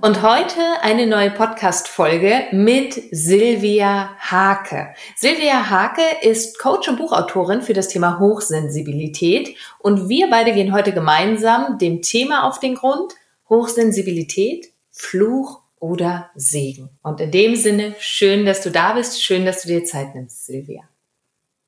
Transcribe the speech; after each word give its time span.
Und 0.00 0.22
heute 0.22 0.60
eine 0.82 1.08
neue 1.08 1.32
Podcast-Folge 1.32 2.44
mit 2.52 3.02
Silvia 3.10 4.10
Hake. 4.18 4.94
Silvia 5.16 5.70
Hake 5.70 6.02
ist 6.22 6.60
Coach 6.60 6.88
und 6.88 6.98
Buchautorin 6.98 7.62
für 7.62 7.72
das 7.72 7.88
Thema 7.88 8.20
Hochsensibilität 8.20 9.56
und 9.80 10.08
wir 10.08 10.30
beide 10.30 10.52
gehen 10.52 10.72
heute 10.72 10.92
gemeinsam 10.92 11.78
dem 11.78 12.00
Thema 12.00 12.44
auf 12.44 12.60
den 12.60 12.76
Grund 12.76 13.14
Hochsensibilität, 13.48 14.72
Fluch 14.92 15.62
oder 15.80 16.30
Segen. 16.36 16.90
Und 17.02 17.20
in 17.20 17.32
dem 17.32 17.56
Sinne, 17.56 17.96
schön, 17.98 18.46
dass 18.46 18.60
du 18.62 18.70
da 18.70 18.92
bist, 18.92 19.20
schön, 19.20 19.44
dass 19.44 19.62
du 19.62 19.68
dir 19.68 19.84
Zeit 19.84 20.14
nimmst, 20.14 20.46
Silvia. 20.46 20.82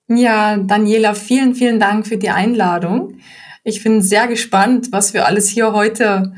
Ja, 0.07 0.57
Daniela, 0.57 1.15
vielen, 1.15 1.57
vielen 1.57 1.81
Dank 1.81 2.07
für 2.07 2.17
die 2.17 2.31
Einladung. 2.31 3.19
Ich 3.65 3.83
bin 3.83 4.03
sehr 4.03 4.29
gespannt, 4.29 4.93
was 4.93 5.15
wir 5.15 5.27
alles 5.27 5.49
hier 5.49 5.73
heute 5.73 6.33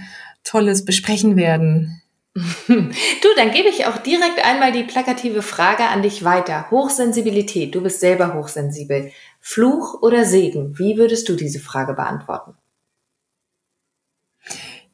Tolles 0.45 0.85
besprechen 0.85 1.37
werden. 1.37 2.03
Du, 2.35 3.29
dann 3.37 3.51
gebe 3.51 3.69
ich 3.69 3.85
auch 3.85 3.99
direkt 3.99 4.43
einmal 4.43 4.73
die 4.73 4.85
plakative 4.85 5.43
Frage 5.43 5.85
an 5.85 6.03
dich 6.03 6.25
weiter. 6.25 6.71
Hochsensibilität, 6.71 7.75
du 7.75 7.83
bist 7.83 8.01
selber 8.01 8.35
hochsensibel. 8.35 9.11
Fluch 9.39 10.01
oder 10.01 10.25
Segen? 10.25 10.79
Wie 10.79 10.97
würdest 10.97 11.29
du 11.29 11.35
diese 11.37 11.61
Frage 11.61 11.93
beantworten? 11.93 12.55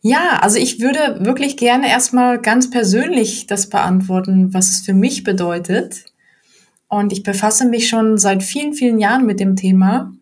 Ja, 0.00 0.38
also 0.40 0.58
ich 0.58 0.80
würde 0.80 1.24
wirklich 1.24 1.56
gerne 1.56 1.88
erstmal 1.88 2.40
ganz 2.40 2.70
persönlich 2.70 3.46
das 3.46 3.68
beantworten, 3.68 4.54
was 4.54 4.70
es 4.70 4.80
für 4.80 4.94
mich 4.94 5.22
bedeutet. 5.22 6.06
Und 6.88 7.12
ich 7.12 7.22
befasse 7.22 7.66
mich 7.66 7.88
schon 7.88 8.18
seit 8.18 8.42
vielen, 8.42 8.72
vielen 8.72 8.98
Jahren 8.98 9.26
mit 9.26 9.38
dem 9.38 9.54
Thema. 9.54 10.12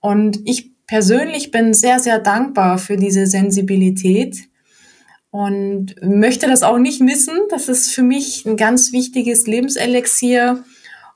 Und 0.00 0.40
ich 0.44 0.73
persönlich 0.86 1.50
bin 1.50 1.74
sehr, 1.74 1.98
sehr 1.98 2.18
dankbar 2.18 2.78
für 2.78 2.96
diese 2.96 3.26
Sensibilität 3.26 4.48
und 5.30 5.96
möchte 6.02 6.46
das 6.46 6.62
auch 6.62 6.78
nicht 6.78 7.00
missen. 7.00 7.34
Das 7.50 7.68
ist 7.68 7.90
für 7.90 8.02
mich 8.02 8.44
ein 8.46 8.56
ganz 8.56 8.92
wichtiges 8.92 9.46
Lebenselixier 9.46 10.62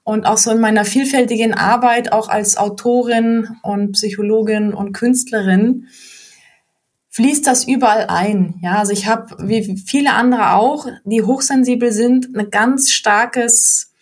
und 0.09 0.27
auch 0.27 0.39
so 0.39 0.51
in 0.51 0.61
meiner 0.61 0.85
vielfältigen 0.85 1.53
Arbeit, 1.53 2.13
auch 2.13 2.29
als 2.29 2.57
Autorin 2.57 3.49
und 3.63 3.93
Psychologin 3.93 4.73
und 4.73 4.93
Künstlerin, 4.93 5.89
fließt 7.11 7.47
das 7.47 7.69
überall 7.69 8.07
ein. 8.09 8.55
Ja, 8.63 8.79
also 8.79 8.93
ich 8.93 9.07
habe, 9.07 9.37
wie 9.47 9.77
viele 9.85 10.15
andere 10.15 10.55
auch, 10.55 10.87
die 11.05 11.23
hochsensibel 11.23 11.93
sind, 11.93 12.35
ein 12.35 12.51
ganz 12.51 12.91
starkes 12.91 13.93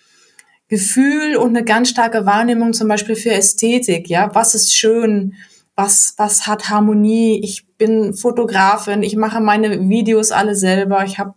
Gefühl 0.68 1.36
und 1.36 1.56
eine 1.56 1.64
ganz 1.64 1.88
starke 1.88 2.26
Wahrnehmung 2.26 2.72
zum 2.72 2.88
Beispiel 2.88 3.16
für 3.16 3.32
Ästhetik. 3.32 4.08
Ja, 4.08 4.34
was 4.34 4.54
ist 4.54 4.74
schön? 4.74 5.34
Was, 5.76 6.14
was 6.16 6.46
hat 6.46 6.70
Harmonie. 6.70 7.40
Ich 7.44 7.68
bin 7.76 8.14
Fotografin, 8.14 9.02
ich 9.02 9.14
mache 9.14 9.40
meine 9.40 9.88
Videos 9.88 10.32
alle 10.32 10.56
selber. 10.56 11.04
Ich 11.04 11.18
habe 11.18 11.34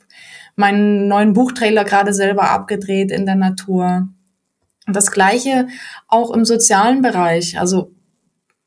meinen 0.55 1.07
neuen 1.07 1.33
Buchtrailer 1.33 1.83
gerade 1.83 2.13
selber 2.13 2.49
abgedreht 2.49 3.11
in 3.11 3.25
der 3.25 3.35
Natur. 3.35 4.07
Und 4.87 4.95
das 4.95 5.11
gleiche 5.11 5.67
auch 6.07 6.31
im 6.31 6.45
sozialen 6.45 7.01
Bereich. 7.01 7.59
Also 7.59 7.91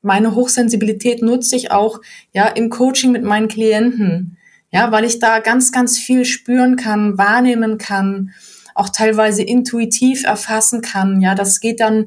meine 0.02 0.34
Hochsensibilität 0.34 1.22
nutze 1.22 1.56
ich 1.56 1.70
auch 1.70 2.00
ja 2.32 2.46
im 2.46 2.70
Coaching 2.70 3.12
mit 3.12 3.24
meinen 3.24 3.48
Klienten. 3.48 4.36
Ja, 4.70 4.90
weil 4.90 5.04
ich 5.04 5.18
da 5.18 5.40
ganz, 5.40 5.70
ganz 5.70 5.98
viel 5.98 6.24
spüren 6.24 6.76
kann, 6.76 7.18
wahrnehmen 7.18 7.76
kann, 7.76 8.30
auch 8.74 8.88
teilweise 8.88 9.42
intuitiv 9.42 10.24
erfassen 10.24 10.80
kann. 10.80 11.20
Ja, 11.20 11.34
das 11.34 11.60
geht 11.60 11.80
dann 11.80 12.06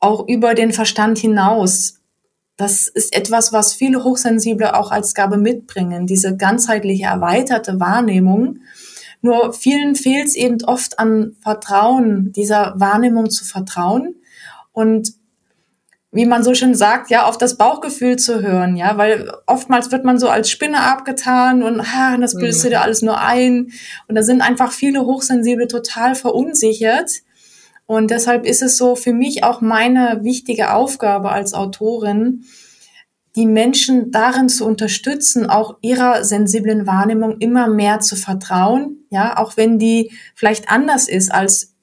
auch 0.00 0.26
über 0.26 0.54
den 0.54 0.72
Verstand 0.72 1.18
hinaus 1.18 2.00
das 2.56 2.86
ist 2.86 3.14
etwas, 3.14 3.52
was 3.52 3.72
viele 3.72 4.04
Hochsensible 4.04 4.76
auch 4.76 4.90
als 4.90 5.14
Gabe 5.14 5.38
mitbringen, 5.38 6.06
diese 6.06 6.36
ganzheitliche 6.36 7.06
erweiterte 7.06 7.80
Wahrnehmung. 7.80 8.60
Nur 9.22 9.52
vielen 9.52 9.96
fehlt 9.96 10.28
es 10.28 10.36
eben 10.36 10.62
oft 10.64 10.98
an 10.98 11.36
Vertrauen, 11.42 12.32
dieser 12.32 12.74
Wahrnehmung 12.76 13.30
zu 13.30 13.44
vertrauen 13.44 14.14
und 14.72 15.14
wie 16.14 16.26
man 16.26 16.44
so 16.44 16.54
schön 16.54 16.76
sagt, 16.76 17.10
ja, 17.10 17.26
auf 17.26 17.38
das 17.38 17.56
Bauchgefühl 17.56 18.16
zu 18.16 18.40
hören, 18.40 18.76
ja, 18.76 18.96
weil 18.96 19.32
oftmals 19.46 19.90
wird 19.90 20.04
man 20.04 20.20
so 20.20 20.28
als 20.28 20.48
Spinne 20.48 20.80
abgetan 20.82 21.64
und 21.64 21.92
ha, 21.92 22.16
das 22.18 22.36
bildest 22.36 22.62
du 22.62 22.68
dir 22.68 22.82
alles 22.82 23.02
nur 23.02 23.20
ein. 23.20 23.72
Und 24.06 24.14
da 24.14 24.22
sind 24.22 24.40
einfach 24.40 24.70
viele 24.70 25.06
Hochsensible 25.06 25.66
total 25.66 26.14
verunsichert 26.14 27.10
und 27.86 28.10
deshalb 28.10 28.46
ist 28.46 28.62
es 28.62 28.76
so 28.76 28.96
für 28.96 29.12
mich 29.12 29.44
auch 29.44 29.60
meine 29.60 30.20
wichtige 30.22 30.72
Aufgabe 30.72 31.30
als 31.30 31.52
Autorin, 31.54 32.44
die 33.36 33.46
Menschen 33.46 34.12
darin 34.12 34.48
zu 34.48 34.64
unterstützen, 34.64 35.50
auch 35.50 35.76
ihrer 35.80 36.24
sensiblen 36.24 36.86
Wahrnehmung 36.86 37.38
immer 37.38 37.68
mehr 37.68 38.00
zu 38.00 38.16
vertrauen, 38.16 38.98
ja, 39.10 39.36
auch 39.38 39.56
wenn 39.56 39.78
die 39.78 40.12
vielleicht 40.34 40.70
anders 40.70 41.08
ist 41.08 41.32
als 41.32 41.74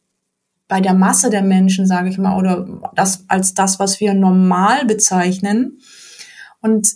bei 0.68 0.80
der 0.80 0.94
Masse 0.94 1.30
der 1.30 1.42
Menschen, 1.42 1.86
sage 1.86 2.08
ich 2.08 2.18
mal, 2.18 2.38
oder 2.38 2.66
das 2.96 3.26
als 3.28 3.54
das, 3.54 3.78
was 3.78 4.00
wir 4.00 4.14
normal 4.14 4.86
bezeichnen. 4.86 5.80
Und 6.62 6.88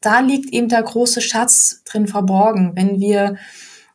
da 0.00 0.20
liegt 0.20 0.50
eben 0.54 0.68
der 0.68 0.82
große 0.82 1.20
Schatz 1.20 1.82
drin 1.84 2.06
verborgen, 2.06 2.72
wenn 2.74 3.00
wir 3.00 3.36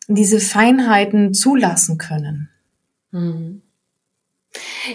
diese 0.07 0.39
Feinheiten 0.39 1.33
zulassen 1.33 1.97
können. 1.97 2.49
Mhm. 3.09 3.62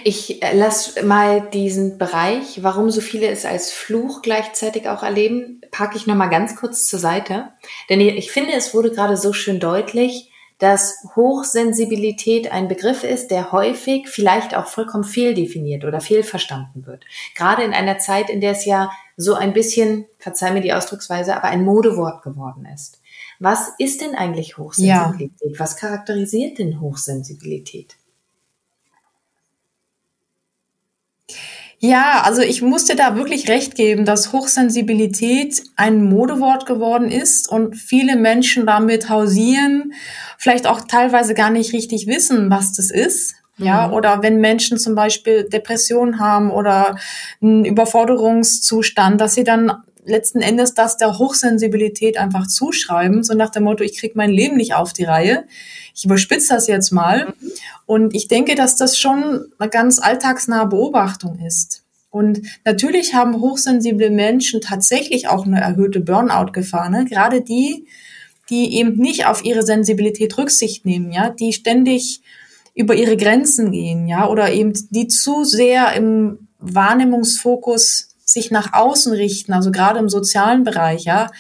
Ich 0.04 0.42
äh, 0.42 0.56
lasse 0.56 1.02
mal 1.04 1.48
diesen 1.52 1.98
Bereich, 1.98 2.62
warum 2.62 2.90
so 2.90 3.00
viele 3.00 3.28
es 3.28 3.44
als 3.44 3.72
Fluch 3.72 4.22
gleichzeitig 4.22 4.88
auch 4.88 5.02
erleben, 5.02 5.60
packe 5.70 5.96
ich 5.96 6.06
nochmal 6.06 6.30
ganz 6.30 6.56
kurz 6.56 6.86
zur 6.86 6.98
Seite. 6.98 7.48
Denn 7.88 8.00
ich 8.00 8.30
finde, 8.30 8.52
es 8.52 8.74
wurde 8.74 8.90
gerade 8.90 9.16
so 9.16 9.32
schön 9.32 9.60
deutlich, 9.60 10.30
dass 10.58 11.04
Hochsensibilität 11.14 12.50
ein 12.50 12.66
Begriff 12.66 13.04
ist, 13.04 13.28
der 13.28 13.52
häufig 13.52 14.08
vielleicht 14.08 14.56
auch 14.56 14.66
vollkommen 14.66 15.04
fehldefiniert 15.04 15.84
oder 15.84 16.00
fehlverstanden 16.00 16.84
wird. 16.84 17.04
Gerade 17.36 17.62
in 17.62 17.72
einer 17.72 17.98
Zeit, 17.98 18.28
in 18.28 18.40
der 18.40 18.52
es 18.52 18.64
ja 18.64 18.90
so 19.16 19.34
ein 19.34 19.52
bisschen, 19.52 20.06
verzeih 20.18 20.52
mir 20.52 20.60
die 20.60 20.72
Ausdrucksweise, 20.72 21.36
aber 21.36 21.44
ein 21.44 21.64
Modewort 21.64 22.22
geworden 22.22 22.66
ist. 22.72 23.00
Was 23.38 23.70
ist 23.78 24.00
denn 24.00 24.16
eigentlich 24.16 24.58
Hochsensibilität? 24.58 25.52
Ja. 25.52 25.60
Was 25.60 25.76
charakterisiert 25.76 26.58
denn 26.58 26.80
Hochsensibilität? 26.80 27.96
Ja, 31.80 32.22
also 32.24 32.42
ich 32.42 32.60
musste 32.60 32.96
da 32.96 33.14
wirklich 33.14 33.48
recht 33.48 33.76
geben, 33.76 34.04
dass 34.04 34.32
Hochsensibilität 34.32 35.62
ein 35.76 36.02
Modewort 36.04 36.66
geworden 36.66 37.08
ist 37.08 37.48
und 37.48 37.76
viele 37.76 38.16
Menschen 38.16 38.66
damit 38.66 39.08
hausieren, 39.08 39.92
vielleicht 40.38 40.66
auch 40.66 40.80
teilweise 40.80 41.34
gar 41.34 41.50
nicht 41.50 41.72
richtig 41.72 42.08
wissen, 42.08 42.50
was 42.50 42.72
das 42.72 42.90
ist. 42.90 43.34
Ja, 43.60 43.88
mhm. 43.88 43.94
oder 43.94 44.22
wenn 44.22 44.40
Menschen 44.40 44.78
zum 44.78 44.94
Beispiel 44.94 45.42
Depressionen 45.42 46.20
haben 46.20 46.52
oder 46.52 46.96
einen 47.42 47.64
Überforderungszustand, 47.64 49.20
dass 49.20 49.34
sie 49.34 49.42
dann 49.42 49.72
letzten 50.08 50.40
Endes 50.40 50.74
das 50.74 50.96
der 50.96 51.18
Hochsensibilität 51.18 52.18
einfach 52.18 52.46
zuschreiben, 52.46 53.22
so 53.22 53.34
nach 53.34 53.50
dem 53.50 53.64
Motto, 53.64 53.84
ich 53.84 53.98
kriege 53.98 54.14
mein 54.16 54.30
Leben 54.30 54.56
nicht 54.56 54.74
auf 54.74 54.92
die 54.92 55.04
Reihe. 55.04 55.44
Ich 55.94 56.04
überspitze 56.04 56.54
das 56.54 56.66
jetzt 56.66 56.90
mal. 56.90 57.34
Und 57.86 58.14
ich 58.14 58.28
denke, 58.28 58.54
dass 58.54 58.76
das 58.76 58.98
schon 58.98 59.46
eine 59.58 59.70
ganz 59.70 59.98
alltagsnahe 59.98 60.66
Beobachtung 60.66 61.38
ist. 61.40 61.84
Und 62.10 62.40
natürlich 62.64 63.14
haben 63.14 63.40
hochsensible 63.40 64.10
Menschen 64.10 64.60
tatsächlich 64.60 65.28
auch 65.28 65.46
eine 65.46 65.60
erhöhte 65.60 66.00
Burnout-Gefahr. 66.00 66.88
Ne? 66.88 67.04
Gerade 67.04 67.42
die, 67.42 67.86
die 68.48 68.78
eben 68.78 68.96
nicht 68.96 69.26
auf 69.26 69.44
ihre 69.44 69.62
Sensibilität 69.62 70.38
Rücksicht 70.38 70.86
nehmen, 70.86 71.12
ja, 71.12 71.28
die 71.28 71.52
ständig 71.52 72.22
über 72.74 72.94
ihre 72.94 73.16
Grenzen 73.16 73.72
gehen, 73.72 74.06
ja, 74.06 74.28
oder 74.28 74.52
eben 74.52 74.72
die 74.90 75.08
zu 75.08 75.44
sehr 75.44 75.92
im 75.94 76.48
Wahrnehmungsfokus 76.58 78.07
sich 78.38 78.50
nach 78.50 78.72
außen 78.72 79.12
richten, 79.12 79.52
also 79.52 79.70
gerade 79.70 79.98
im 79.98 80.08
sozialen 80.08 80.64
Bereich, 80.64 81.04
ja, 81.04 81.30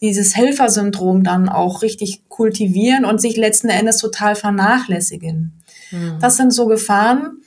dieses 0.00 0.36
Helfersyndrom 0.36 1.24
dann 1.24 1.48
auch 1.48 1.82
richtig 1.82 2.28
kultivieren 2.28 3.04
und 3.04 3.20
sich 3.20 3.36
letzten 3.36 3.68
Endes 3.68 3.98
total 3.98 4.36
vernachlässigen. 4.36 5.52
Mhm. 5.90 6.18
Das 6.20 6.36
sind 6.36 6.52
so 6.52 6.66
Gefahren. 6.66 7.38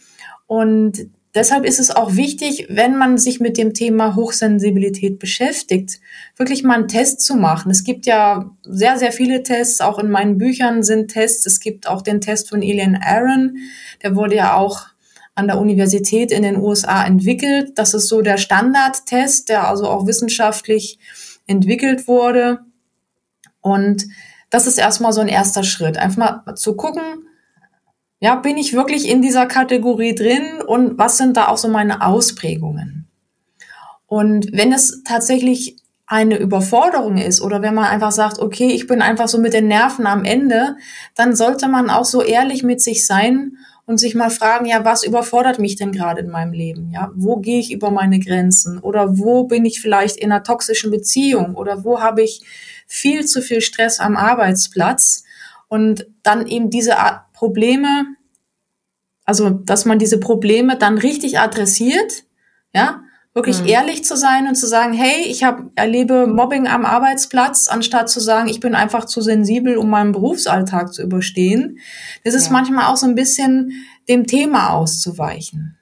Und 0.47 1.07
deshalb 1.35 1.65
ist 1.65 1.79
es 1.79 1.91
auch 1.91 2.15
wichtig, 2.15 2.67
wenn 2.69 2.95
man 2.97 3.17
sich 3.17 3.39
mit 3.39 3.57
dem 3.57 3.73
Thema 3.73 4.15
Hochsensibilität 4.15 5.19
beschäftigt, 5.19 5.99
wirklich 6.35 6.63
mal 6.63 6.75
einen 6.75 6.87
Test 6.87 7.21
zu 7.21 7.35
machen. 7.35 7.69
Es 7.69 7.83
gibt 7.83 8.05
ja 8.05 8.49
sehr, 8.63 8.97
sehr 8.97 9.11
viele 9.11 9.43
Tests. 9.43 9.81
Auch 9.81 9.99
in 9.99 10.09
meinen 10.09 10.37
Büchern 10.37 10.83
sind 10.83 11.09
Tests. 11.09 11.45
Es 11.45 11.59
gibt 11.59 11.87
auch 11.87 12.01
den 12.01 12.21
Test 12.21 12.49
von 12.49 12.61
Elian 12.61 12.95
Aaron. 12.95 13.57
Der 14.01 14.15
wurde 14.15 14.35
ja 14.35 14.55
auch 14.55 14.87
an 15.37 15.47
der 15.47 15.59
Universität 15.59 16.31
in 16.31 16.41
den 16.41 16.57
USA 16.57 17.05
entwickelt. 17.05 17.73
Das 17.75 17.93
ist 17.93 18.07
so 18.07 18.23
der 18.23 18.37
Standardtest, 18.37 19.49
der 19.49 19.67
also 19.67 19.87
auch 19.87 20.07
wissenschaftlich 20.07 20.97
entwickelt 21.45 22.07
wurde. 22.07 22.61
Und 23.61 24.07
das 24.49 24.65
ist 24.65 24.79
erstmal 24.79 25.13
so 25.13 25.21
ein 25.21 25.27
erster 25.27 25.63
Schritt. 25.63 25.97
Einfach 25.97 26.43
mal 26.45 26.55
zu 26.55 26.75
gucken, 26.75 27.03
ja, 28.19 28.35
bin 28.35 28.57
ich 28.57 28.73
wirklich 28.73 29.07
in 29.07 29.21
dieser 29.21 29.45
Kategorie 29.45 30.15
drin 30.15 30.63
und 30.65 30.97
was 30.97 31.17
sind 31.17 31.37
da 31.37 31.49
auch 31.49 31.57
so 31.57 31.67
meine 31.67 32.01
Ausprägungen? 32.01 33.07
Und 34.07 34.49
wenn 34.53 34.73
es 34.73 35.03
tatsächlich 35.03 35.77
eine 36.07 36.37
Überforderung 36.37 37.17
ist 37.17 37.41
oder 37.41 37.61
wenn 37.61 37.75
man 37.75 37.85
einfach 37.85 38.11
sagt, 38.11 38.39
okay, 38.39 38.69
ich 38.69 38.87
bin 38.87 39.03
einfach 39.03 39.27
so 39.27 39.37
mit 39.37 39.53
den 39.53 39.67
Nerven 39.67 40.07
am 40.07 40.25
Ende, 40.25 40.77
dann 41.13 41.35
sollte 41.35 41.67
man 41.67 41.91
auch 41.91 42.05
so 42.05 42.23
ehrlich 42.23 42.63
mit 42.63 42.81
sich 42.81 43.05
sein 43.05 43.57
und 43.87 43.99
sich 43.99 44.15
mal 44.15 44.29
fragen, 44.29 44.65
ja, 44.65 44.83
was 44.83 45.05
überfordert 45.05 45.59
mich 45.59 45.77
denn 45.77 45.93
gerade 45.93 46.19
in 46.19 46.29
meinem 46.29 46.51
Leben? 46.51 46.91
Ja, 46.91 47.09
wo 47.15 47.37
gehe 47.37 47.59
ich 47.59 47.71
über 47.71 47.89
meine 47.89 48.19
Grenzen? 48.19 48.79
Oder 48.79 49.17
wo 49.17 49.45
bin 49.45 49.63
ich 49.63 49.79
vielleicht 49.79 50.17
in 50.17 50.29
einer 50.29 50.43
toxischen 50.43 50.91
Beziehung? 50.91 51.55
Oder 51.55 51.85
wo 51.85 52.01
habe 52.01 52.21
ich 52.21 52.41
viel 52.85 53.25
zu 53.25 53.41
viel 53.41 53.61
Stress 53.61 54.01
am 54.01 54.17
Arbeitsplatz? 54.17 55.23
Und 55.69 56.05
dann 56.21 56.47
eben 56.47 56.69
diese 56.69 56.95
Probleme, 57.31 58.05
also, 59.23 59.49
dass 59.49 59.85
man 59.85 59.99
diese 59.99 60.19
Probleme 60.19 60.77
dann 60.77 60.97
richtig 60.97 61.39
adressiert, 61.39 62.25
ja, 62.73 63.03
wirklich 63.37 63.61
mhm. 63.61 63.67
ehrlich 63.67 64.03
zu 64.03 64.17
sein 64.17 64.47
und 64.47 64.55
zu 64.55 64.67
sagen, 64.67 64.93
hey, 64.93 65.23
ich 65.27 65.43
hab, 65.43 65.61
erlebe 65.75 66.25
Mobbing 66.25 66.67
am 66.67 66.85
Arbeitsplatz, 66.85 67.67
anstatt 67.67 68.09
zu 68.09 68.19
sagen, 68.19 68.49
ich 68.49 68.59
bin 68.59 68.73
einfach 68.73 69.05
zu 69.05 69.21
sensibel, 69.21 69.77
um 69.77 69.89
meinen 69.89 70.11
Berufsalltag 70.11 70.91
zu 70.91 71.03
überstehen. 71.03 71.77
Das 72.23 72.33
ist 72.33 72.47
ja. 72.47 72.51
manchmal 72.51 72.87
auch 72.87 72.97
so 72.97 73.05
ein 73.05 73.15
bisschen 73.15 73.71
dem 74.09 74.25
Thema 74.25 74.71
auszuweichen. 74.71 75.77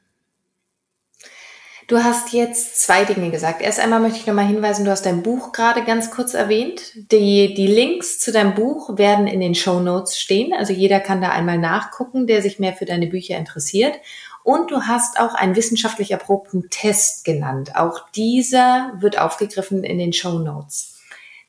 Du 1.87 2.03
hast 2.03 2.33
jetzt 2.33 2.81
zwei 2.81 3.05
Dinge 3.05 3.29
gesagt. 3.29 3.61
Erst 3.61 3.79
einmal 3.79 3.99
möchte 3.99 4.17
ich 4.17 4.25
nochmal 4.25 4.47
hinweisen, 4.47 4.85
du 4.85 4.91
hast 4.91 5.05
dein 5.05 5.21
Buch 5.21 5.51
gerade 5.51 5.83
ganz 5.83 6.09
kurz 6.09 6.33
erwähnt. 6.33 6.93
Die, 7.11 7.53
die 7.53 7.67
Links 7.67 8.19
zu 8.19 8.31
deinem 8.31 8.55
Buch 8.55 8.97
werden 8.97 9.27
in 9.27 9.39
den 9.39 9.53
Show 9.53 9.79
Notes 9.79 10.19
stehen. 10.19 10.51
Also 10.51 10.73
jeder 10.73 10.99
kann 10.99 11.21
da 11.21 11.29
einmal 11.29 11.59
nachgucken, 11.59 12.25
der 12.25 12.41
sich 12.41 12.57
mehr 12.57 12.73
für 12.73 12.85
deine 12.85 13.05
Bücher 13.05 13.37
interessiert. 13.37 13.99
Und 14.45 14.69
du 14.69 14.83
hast 14.83 15.19
auch 15.19 15.33
einen 15.33 15.55
wissenschaftlich 15.55 16.11
erprobten 16.11 16.69
Test 16.69 17.25
genannt. 17.25 17.75
Auch 17.75 18.07
dieser 18.11 18.93
wird 18.99 19.17
aufgegriffen 19.17 19.83
in 19.83 19.97
den 19.97 20.13
Show 20.13 20.37
Notes. 20.37 20.99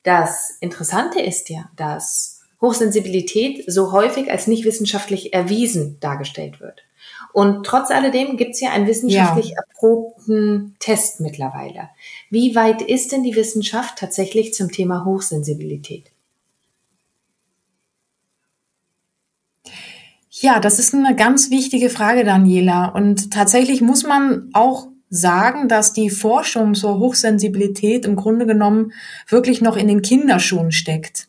Das 0.03 0.57
Interessante 0.61 1.21
ist 1.21 1.51
ja, 1.51 1.69
dass 1.77 2.41
Hochsensibilität 2.63 3.71
so 3.71 3.93
häufig 3.93 4.31
als 4.31 4.47
nicht 4.47 4.65
wissenschaftlich 4.65 5.35
erwiesen 5.35 6.01
dargestellt 6.01 6.59
wird. 6.59 6.85
Und 7.35 7.67
trotz 7.67 7.91
alledem 7.91 8.39
gibt 8.39 8.53
es 8.53 8.63
ja 8.63 8.71
einen 8.71 8.87
wissenschaftlich 8.87 9.51
ja. 9.51 9.57
erprobten 9.59 10.75
Test 10.79 11.21
mittlerweile. 11.21 11.91
Wie 12.31 12.55
weit 12.55 12.81
ist 12.81 13.13
denn 13.13 13.23
die 13.23 13.37
Wissenschaft 13.37 13.99
tatsächlich 13.99 14.55
zum 14.55 14.73
Thema 14.73 15.05
Hochsensibilität? 15.05 16.13
Ja, 20.39 20.61
das 20.61 20.79
ist 20.79 20.95
eine 20.95 21.17
ganz 21.17 21.51
wichtige 21.51 21.89
Frage, 21.89 22.23
Daniela. 22.23 22.87
Und 22.89 23.31
tatsächlich 23.31 23.81
muss 23.81 24.05
man 24.05 24.51
auch 24.53 24.89
sagen, 25.09 25.67
dass 25.67 25.95
die 25.95 26.11
Forschung 26.11 26.75
zur 26.75 26.99
Hochsensibilität 26.99 28.05
im 28.05 28.17
Grunde 28.17 28.45
genommen 28.45 28.93
wirklich 29.29 29.63
noch 29.63 29.79
in 29.79 29.89
den 29.89 30.03
Kinderschuhen 30.03 30.73
steckt. 30.73 31.29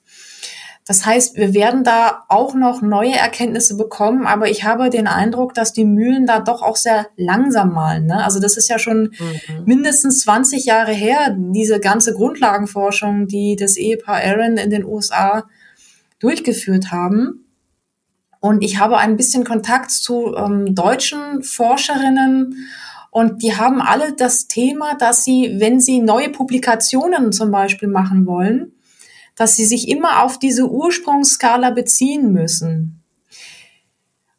Das 0.86 1.06
heißt, 1.06 1.38
wir 1.38 1.54
werden 1.54 1.86
da 1.86 2.26
auch 2.28 2.54
noch 2.54 2.82
neue 2.82 3.16
Erkenntnisse 3.16 3.78
bekommen, 3.78 4.26
aber 4.26 4.50
ich 4.50 4.66
habe 4.66 4.90
den 4.90 5.08
Eindruck, 5.08 5.54
dass 5.54 5.72
die 5.72 5.86
Mühlen 5.86 6.26
da 6.26 6.40
doch 6.42 6.62
auch 6.62 6.78
sehr 6.78 7.08
langsam 7.16 7.74
malen. 7.74 8.08
Ne? 8.08 8.24
Also 8.24 8.42
das 8.42 8.58
ist 8.58 8.70
ja 8.70 8.78
schon 8.78 9.14
mhm. 9.20 9.64
mindestens 9.66 10.22
20 10.22 10.66
Jahre 10.66 10.94
her, 10.94 11.34
diese 11.38 11.80
ganze 11.80 12.14
Grundlagenforschung, 12.14 13.28
die 13.28 13.56
das 13.56 13.78
Ehepaar 13.78 14.22
Aaron 14.22 14.58
in 14.58 14.70
den 14.70 14.84
USA 14.84 15.46
durchgeführt 16.20 16.92
haben. 16.92 17.47
Und 18.40 18.64
ich 18.64 18.80
habe 18.80 18.98
ein 18.98 19.18
bisschen 19.18 19.44
Kontakt 19.44 19.92
zu 19.92 20.36
ähm, 20.36 20.76
deutschen 20.76 21.44
Forscherinnen 21.44 22.68
und 23.12 23.42
die 23.42 23.56
haben 23.56 23.82
alle 23.82 24.14
das 24.14 24.48
Thema, 24.48 24.96
dass 24.96 25.24
sie, 25.24 25.56
wenn 25.58 25.80
sie 25.80 26.02
neue 26.02 26.30
Publikationen 26.30 27.32
zum 27.32 27.52
Beispiel 27.52 27.88
machen 27.88 28.26
wollen, 28.28 28.74
dass 29.36 29.56
sie 29.56 29.66
sich 29.66 29.88
immer 29.88 30.24
auf 30.24 30.40
diese 30.40 30.70
Ursprungsskala 30.70 31.72
beziehen 31.72 32.32
müssen. 32.32 33.04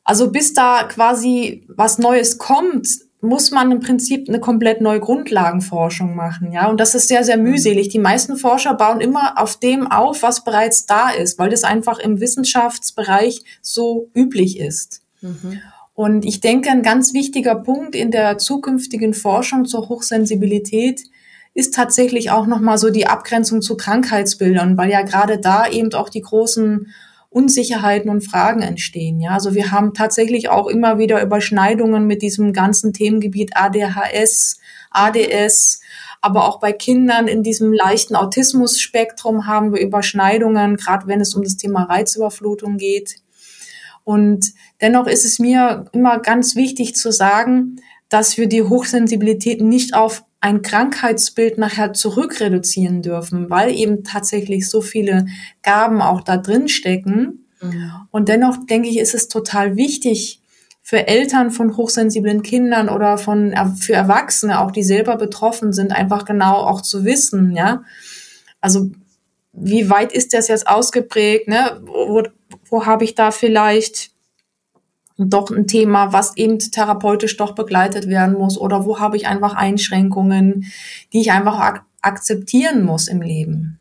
Also 0.05 0.31
bis 0.31 0.55
da 0.55 0.85
quasi 0.85 1.67
was 1.69 1.99
Neues 1.99 2.39
kommt, 2.39 2.89
muss 3.21 3.51
man 3.51 3.73
im 3.73 3.81
Prinzip 3.81 4.29
eine 4.29 4.39
komplett 4.39 4.81
neue 4.81 5.01
Grundlagenforschung 5.01 6.15
machen, 6.15 6.53
ja. 6.53 6.69
Und 6.69 6.79
das 6.79 6.95
ist 6.95 7.09
sehr, 7.09 7.25
sehr 7.25 7.37
mühselig. 7.37 7.89
Die 7.89 7.99
meisten 7.99 8.37
Forscher 8.37 8.75
bauen 8.75 9.01
immer 9.01 9.41
auf 9.41 9.59
dem 9.59 9.91
auf, 9.91 10.23
was 10.23 10.45
bereits 10.45 10.87
da 10.87 11.11
ist, 11.11 11.39
weil 11.39 11.51
das 11.51 11.65
einfach 11.65 11.99
im 11.99 12.21
Wissenschaftsbereich 12.21 13.43
so 13.61 14.09
üblich 14.15 14.61
ist. 14.61 15.03
Mhm. 15.21 15.61
Und 15.95 16.25
ich 16.25 16.41
denke, 16.41 16.71
ein 16.71 16.83
ganz 16.83 17.13
wichtiger 17.13 17.57
Punkt 17.57 17.97
in 17.97 18.13
der 18.13 18.39
zukünftigen 18.39 19.15
Forschung 19.15 19.65
zur 19.65 19.89
Hochsensibilität 19.89 21.03
ist 21.55 21.75
tatsächlich 21.75 22.31
auch 22.31 22.47
nochmal 22.47 22.79
so 22.79 22.91
die 22.91 23.09
Abgrenzung 23.09 23.63
zu 23.63 23.77
Krankheitsbildern, 23.77 24.77
weil 24.77 24.93
ja 24.93 25.03
gerade 25.03 25.41
da 25.41 25.67
eben 25.69 25.93
auch 25.95 26.09
die 26.09 26.21
großen 26.21 26.87
Unsicherheiten 27.31 28.11
und 28.11 28.23
Fragen 28.23 28.63
entstehen. 28.63 29.21
Ja, 29.21 29.33
also 29.33 29.55
wir 29.55 29.71
haben 29.71 29.93
tatsächlich 29.93 30.49
auch 30.49 30.67
immer 30.67 30.99
wieder 30.99 31.23
Überschneidungen 31.23 32.07
mit 32.07 32.23
diesem 32.23 32.53
ganzen 32.53 32.93
Themengebiet 32.93 33.53
ADHS, 33.55 34.59
ADS, 34.91 35.81
aber 36.21 36.49
auch 36.49 36.59
bei 36.59 36.73
Kindern 36.73 37.29
in 37.29 37.43
diesem 37.43 37.73
leichten 37.73 38.17
Autismus-Spektrum 38.17 39.47
haben 39.47 39.73
wir 39.73 39.81
Überschneidungen, 39.81 40.77
gerade 40.77 41.07
wenn 41.07 41.21
es 41.21 41.35
um 41.35 41.43
das 41.43 41.57
Thema 41.57 41.85
Reizüberflutung 41.85 42.79
geht. 42.79 43.17
Und 44.05 44.55
dennoch 44.81 45.07
ist 45.07 45.27
es 45.27 45.39
mir 45.39 45.85
immer 45.93 46.19
ganz 46.19 46.57
wichtig 46.57 46.97
zu 46.97 47.13
sagen, 47.13 47.77
dass 48.09 48.39
wir 48.39 48.49
die 48.49 48.63
Hochsensibilität 48.63 49.61
nicht 49.61 49.95
auf 49.95 50.25
ein 50.41 50.63
Krankheitsbild 50.63 51.59
nachher 51.59 51.93
zurückreduzieren 51.93 53.03
dürfen, 53.03 53.51
weil 53.51 53.75
eben 53.75 54.05
tatsächlich 54.05 54.69
so 54.69 54.81
viele 54.81 55.27
Gaben 55.63 56.01
auch 56.01 56.21
da 56.21 56.37
drin 56.37 56.69
stecken. 56.69 57.47
Mhm. 57.61 57.93
Und 58.11 58.29
dennoch 58.29 58.57
denke 58.67 58.89
ich, 58.89 58.99
ist 58.99 59.15
es 59.15 59.29
total 59.29 59.77
wichtig 59.77 60.41
für 60.81 61.07
Eltern 61.07 61.51
von 61.51 61.77
hochsensiblen 61.77 62.43
Kindern 62.43 62.89
oder 62.89 63.19
von 63.19 63.55
für 63.79 63.93
Erwachsene, 63.93 64.61
auch 64.61 64.71
die 64.71 64.85
selber 64.85 65.17
betroffen 65.17 65.73
sind, 65.73 65.93
einfach 65.93 66.25
genau 66.25 66.55
auch 66.55 66.81
zu 66.81 67.05
wissen, 67.05 67.55
ja. 67.55 67.83
Also 68.61 68.91
wie 69.53 69.91
weit 69.91 70.13
ist 70.13 70.33
das 70.33 70.49
jetzt 70.49 70.67
ausgeprägt, 70.67 71.49
ne? 71.49 71.81
Wo, 71.85 72.23
wo 72.71 72.87
habe 72.87 73.05
ich 73.05 73.15
da 73.15 73.33
vielleicht 73.33 74.13
doch 75.19 75.51
ein 75.51 75.67
Thema, 75.67 76.13
was 76.13 76.37
eben 76.37 76.59
therapeutisch 76.59 77.37
doch 77.37 77.55
begleitet 77.55 78.07
werden 78.09 78.35
muss 78.39 78.57
oder 78.57 78.87
wo 78.87 79.01
habe 79.01 79.17
ich 79.17 79.27
einfach 79.27 79.55
Einschränkungen, 79.55 80.67
die 81.13 81.21
ich 81.21 81.33
einfach 81.33 81.59
ak 81.59 81.85
akzeptieren 82.01 82.85
muss 82.85 83.09
im 83.09 83.21
Leben. 83.21 83.81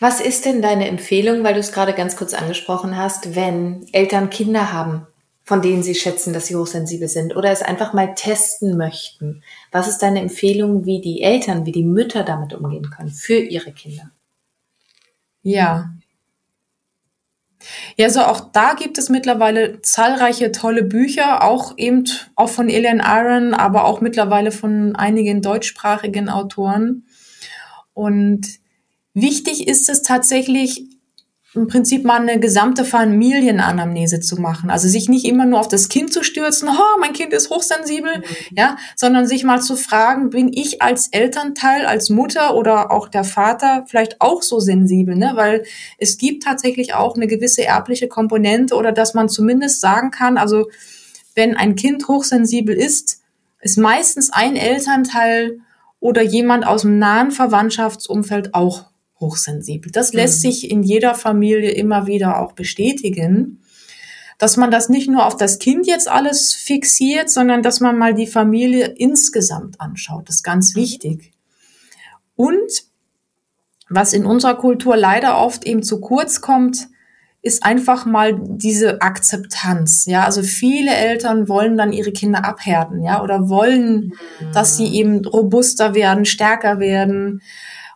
Was 0.00 0.20
ist 0.20 0.44
denn 0.44 0.60
deine 0.60 0.86
Empfehlung, 0.86 1.42
weil 1.42 1.54
du 1.54 1.60
es 1.60 1.72
gerade 1.72 1.94
ganz 1.94 2.14
kurz 2.16 2.34
angesprochen 2.34 2.96
hast, 2.96 3.34
wenn 3.34 3.86
Eltern 3.92 4.28
Kinder 4.28 4.70
haben, 4.70 5.06
von 5.44 5.62
denen 5.62 5.82
sie 5.82 5.94
schätzen, 5.94 6.34
dass 6.34 6.46
sie 6.46 6.56
hochsensibel 6.56 7.08
sind 7.08 7.34
oder 7.34 7.50
es 7.50 7.62
einfach 7.62 7.94
mal 7.94 8.14
testen 8.14 8.76
möchten? 8.76 9.42
Was 9.72 9.88
ist 9.88 9.98
deine 9.98 10.20
Empfehlung, 10.20 10.84
wie 10.84 11.00
die 11.00 11.22
Eltern, 11.22 11.64
wie 11.64 11.72
die 11.72 11.84
Mütter 11.84 12.22
damit 12.22 12.52
umgehen 12.52 12.90
können 12.90 13.10
für 13.10 13.38
ihre 13.38 13.72
Kinder? 13.72 14.10
Ja, 15.42 15.90
ja, 17.96 18.10
so 18.10 18.20
auch 18.20 18.52
da 18.52 18.74
gibt 18.74 18.98
es 18.98 19.08
mittlerweile 19.08 19.80
zahlreiche 19.82 20.52
tolle 20.52 20.82
Bücher, 20.82 21.42
auch 21.42 21.74
eben 21.76 22.04
auch 22.36 22.48
von 22.48 22.68
Elian 22.68 23.00
Aaron, 23.00 23.54
aber 23.54 23.84
auch 23.84 24.00
mittlerweile 24.00 24.52
von 24.52 24.96
einigen 24.96 25.42
deutschsprachigen 25.42 26.28
Autoren. 26.28 27.06
Und 27.92 28.46
wichtig 29.14 29.68
ist 29.68 29.88
es 29.88 30.02
tatsächlich, 30.02 30.93
im 31.54 31.68
Prinzip 31.68 32.04
mal 32.04 32.20
eine 32.20 32.40
gesamte 32.40 32.84
Familienanamnese 32.84 34.20
zu 34.20 34.40
machen. 34.40 34.70
Also 34.70 34.88
sich 34.88 35.08
nicht 35.08 35.24
immer 35.24 35.46
nur 35.46 35.60
auf 35.60 35.68
das 35.68 35.88
Kind 35.88 36.12
zu 36.12 36.24
stürzen, 36.24 36.68
oh, 36.68 37.00
mein 37.00 37.12
Kind 37.12 37.32
ist 37.32 37.50
hochsensibel, 37.50 38.18
mhm. 38.18 38.24
ja, 38.56 38.76
sondern 38.96 39.26
sich 39.26 39.44
mal 39.44 39.60
zu 39.60 39.76
fragen, 39.76 40.30
bin 40.30 40.52
ich 40.52 40.82
als 40.82 41.08
Elternteil, 41.08 41.86
als 41.86 42.10
Mutter 42.10 42.54
oder 42.56 42.90
auch 42.90 43.08
der 43.08 43.24
Vater 43.24 43.84
vielleicht 43.88 44.20
auch 44.20 44.42
so 44.42 44.58
sensibel, 44.58 45.14
ne? 45.14 45.32
Weil 45.34 45.64
es 45.98 46.18
gibt 46.18 46.42
tatsächlich 46.42 46.94
auch 46.94 47.14
eine 47.14 47.28
gewisse 47.28 47.64
erbliche 47.64 48.08
Komponente 48.08 48.74
oder 48.74 48.90
dass 48.90 49.14
man 49.14 49.28
zumindest 49.28 49.80
sagen 49.80 50.10
kann, 50.10 50.38
also 50.38 50.66
wenn 51.36 51.56
ein 51.56 51.76
Kind 51.76 52.08
hochsensibel 52.08 52.74
ist, 52.74 53.20
ist 53.60 53.78
meistens 53.78 54.30
ein 54.32 54.56
Elternteil 54.56 55.60
oder 56.00 56.22
jemand 56.22 56.66
aus 56.66 56.82
dem 56.82 56.98
nahen 56.98 57.30
Verwandtschaftsumfeld 57.30 58.54
auch 58.54 58.86
hochsensibel. 59.24 59.90
Das 59.90 60.12
lässt 60.12 60.38
mhm. 60.38 60.50
sich 60.50 60.70
in 60.70 60.82
jeder 60.82 61.14
Familie 61.14 61.70
immer 61.70 62.06
wieder 62.06 62.40
auch 62.40 62.52
bestätigen, 62.52 63.60
dass 64.38 64.56
man 64.56 64.70
das 64.70 64.88
nicht 64.88 65.08
nur 65.08 65.26
auf 65.26 65.36
das 65.36 65.58
Kind 65.58 65.86
jetzt 65.86 66.08
alles 66.08 66.52
fixiert, 66.52 67.30
sondern 67.30 67.62
dass 67.62 67.80
man 67.80 67.96
mal 67.96 68.14
die 68.14 68.26
Familie 68.26 68.86
insgesamt 68.86 69.80
anschaut. 69.80 70.28
Das 70.28 70.36
ist 70.36 70.42
ganz 70.42 70.74
mhm. 70.74 70.80
wichtig. 70.80 71.32
Und 72.36 72.84
was 73.88 74.12
in 74.12 74.26
unserer 74.26 74.56
Kultur 74.56 74.96
leider 74.96 75.38
oft 75.38 75.64
eben 75.64 75.82
zu 75.82 76.00
kurz 76.00 76.40
kommt, 76.40 76.88
ist 77.44 77.62
einfach 77.62 78.06
mal 78.06 78.40
diese 78.40 79.02
Akzeptanz. 79.02 80.06
Ja, 80.06 80.24
also 80.24 80.42
viele 80.42 80.94
Eltern 80.94 81.46
wollen 81.46 81.76
dann 81.76 81.92
ihre 81.92 82.10
Kinder 82.10 82.42
abhärten, 82.42 83.02
ja, 83.02 83.22
oder 83.22 83.50
wollen, 83.50 84.14
dass 84.54 84.78
sie 84.78 84.88
mhm. 84.88 84.94
eben 84.94 85.24
robuster 85.26 85.94
werden, 85.94 86.24
stärker 86.24 86.80
werden. 86.80 87.42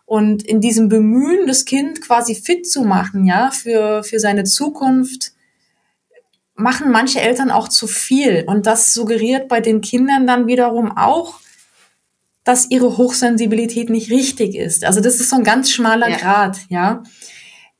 Und 0.08 0.42
in 0.42 0.62
diesem 0.62 0.88
Bemühen, 0.88 1.46
das 1.46 1.66
Kind 1.66 2.00
quasi 2.00 2.34
fit 2.34 2.66
zu 2.66 2.80
machen, 2.80 3.26
ja, 3.26 3.50
für, 3.50 4.02
für 4.02 4.18
seine 4.18 4.44
Zukunft, 4.44 5.32
machen 6.54 6.90
manche 6.90 7.20
Eltern 7.20 7.50
auch 7.50 7.68
zu 7.68 7.86
viel. 7.86 8.42
Und 8.46 8.64
das 8.64 8.94
suggeriert 8.94 9.48
bei 9.48 9.60
den 9.60 9.82
Kindern 9.82 10.26
dann 10.26 10.46
wiederum 10.46 10.96
auch, 10.96 11.40
dass 12.42 12.70
ihre 12.70 12.96
Hochsensibilität 12.96 13.90
nicht 13.90 14.10
richtig 14.10 14.54
ist. 14.54 14.82
Also 14.82 15.02
das 15.02 15.20
ist 15.20 15.28
so 15.28 15.36
ein 15.36 15.44
ganz 15.44 15.70
schmaler 15.70 16.08
ja. 16.08 16.16
Grad, 16.16 16.56
ja. 16.70 17.02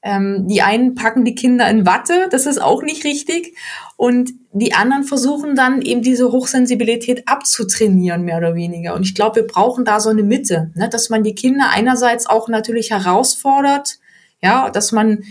Ähm, 0.09 0.49
die 0.49 0.63
einen 0.63 0.95
packen 0.95 1.27
die 1.27 1.35
Kinder 1.35 1.69
in 1.69 1.85
Watte, 1.85 2.29
das 2.31 2.47
ist 2.47 2.63
auch 2.63 2.83
nicht 2.83 3.05
richtig. 3.05 3.55
Und 3.99 4.31
die 4.53 4.73
anderen 4.73 5.05
versuchen 5.05 5.55
dann 5.55 5.83
eben 5.83 6.01
diese 6.01 6.33
Hochsensibilität 6.33 7.29
abzutrainieren, 7.29 8.23
mehr 8.23 8.39
oder 8.39 8.55
weniger. 8.55 8.95
Und 8.95 9.03
ich 9.03 9.15
glaube, 9.15 9.37
wir 9.37 9.47
brauchen 9.47 9.85
da 9.85 10.01
so 10.01 10.09
eine 10.09 10.23
Mitte, 10.23 10.71
ne? 10.75 10.89
dass 10.89 11.11
man 11.11 11.25
die 11.25 11.35
Kinder 11.35 11.67
einerseits 11.71 12.27
auch 12.27 12.49
natürlich 12.49 12.91
herausfordert, 12.91 13.99
ja, 14.41 14.71
dass 14.71 14.93
man 14.93 15.25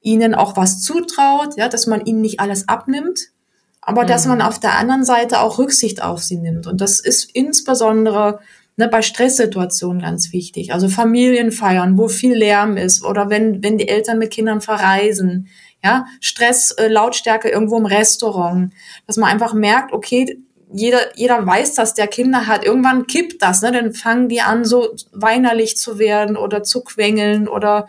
ihnen 0.00 0.34
auch 0.34 0.56
was 0.56 0.80
zutraut, 0.80 1.56
ja, 1.56 1.68
dass 1.68 1.86
man 1.86 2.04
ihnen 2.04 2.20
nicht 2.20 2.40
alles 2.40 2.68
abnimmt, 2.68 3.28
aber 3.82 4.02
mhm. 4.02 4.08
dass 4.08 4.26
man 4.26 4.42
auf 4.42 4.58
der 4.58 4.76
anderen 4.76 5.04
Seite 5.04 5.38
auch 5.38 5.58
Rücksicht 5.58 6.02
auf 6.02 6.24
sie 6.24 6.38
nimmt. 6.38 6.66
Und 6.66 6.80
das 6.80 6.98
ist 6.98 7.30
insbesondere 7.34 8.40
ne, 8.76 8.88
bei 8.88 9.02
Stresssituationen 9.02 10.02
ganz 10.02 10.32
wichtig. 10.32 10.72
Also 10.72 10.88
Familienfeiern, 10.88 11.96
wo 11.98 12.08
viel 12.08 12.34
Lärm 12.34 12.76
ist 12.76 13.04
oder 13.04 13.30
wenn, 13.30 13.62
wenn 13.62 13.78
die 13.78 13.88
Eltern 13.88 14.18
mit 14.18 14.30
Kindern 14.30 14.60
verreisen, 14.60 15.48
ja, 15.82 16.06
Stress, 16.20 16.70
äh, 16.72 16.88
Lautstärke 16.88 17.48
irgendwo 17.48 17.76
im 17.76 17.86
Restaurant, 17.86 18.72
dass 19.06 19.16
man 19.16 19.30
einfach 19.30 19.52
merkt, 19.52 19.92
okay, 19.92 20.40
jeder, 20.72 21.16
jeder 21.16 21.46
weiß, 21.46 21.74
dass 21.74 21.94
der 21.94 22.08
Kinder 22.08 22.46
hat. 22.46 22.64
Irgendwann 22.64 23.06
kippt 23.06 23.42
das, 23.42 23.62
ne? 23.62 23.70
Dann 23.70 23.92
fangen 23.92 24.28
die 24.28 24.40
an, 24.40 24.64
so 24.64 24.94
weinerlich 25.12 25.76
zu 25.76 25.98
werden 25.98 26.36
oder 26.36 26.64
zu 26.64 26.82
quengeln 26.82 27.46
oder 27.46 27.86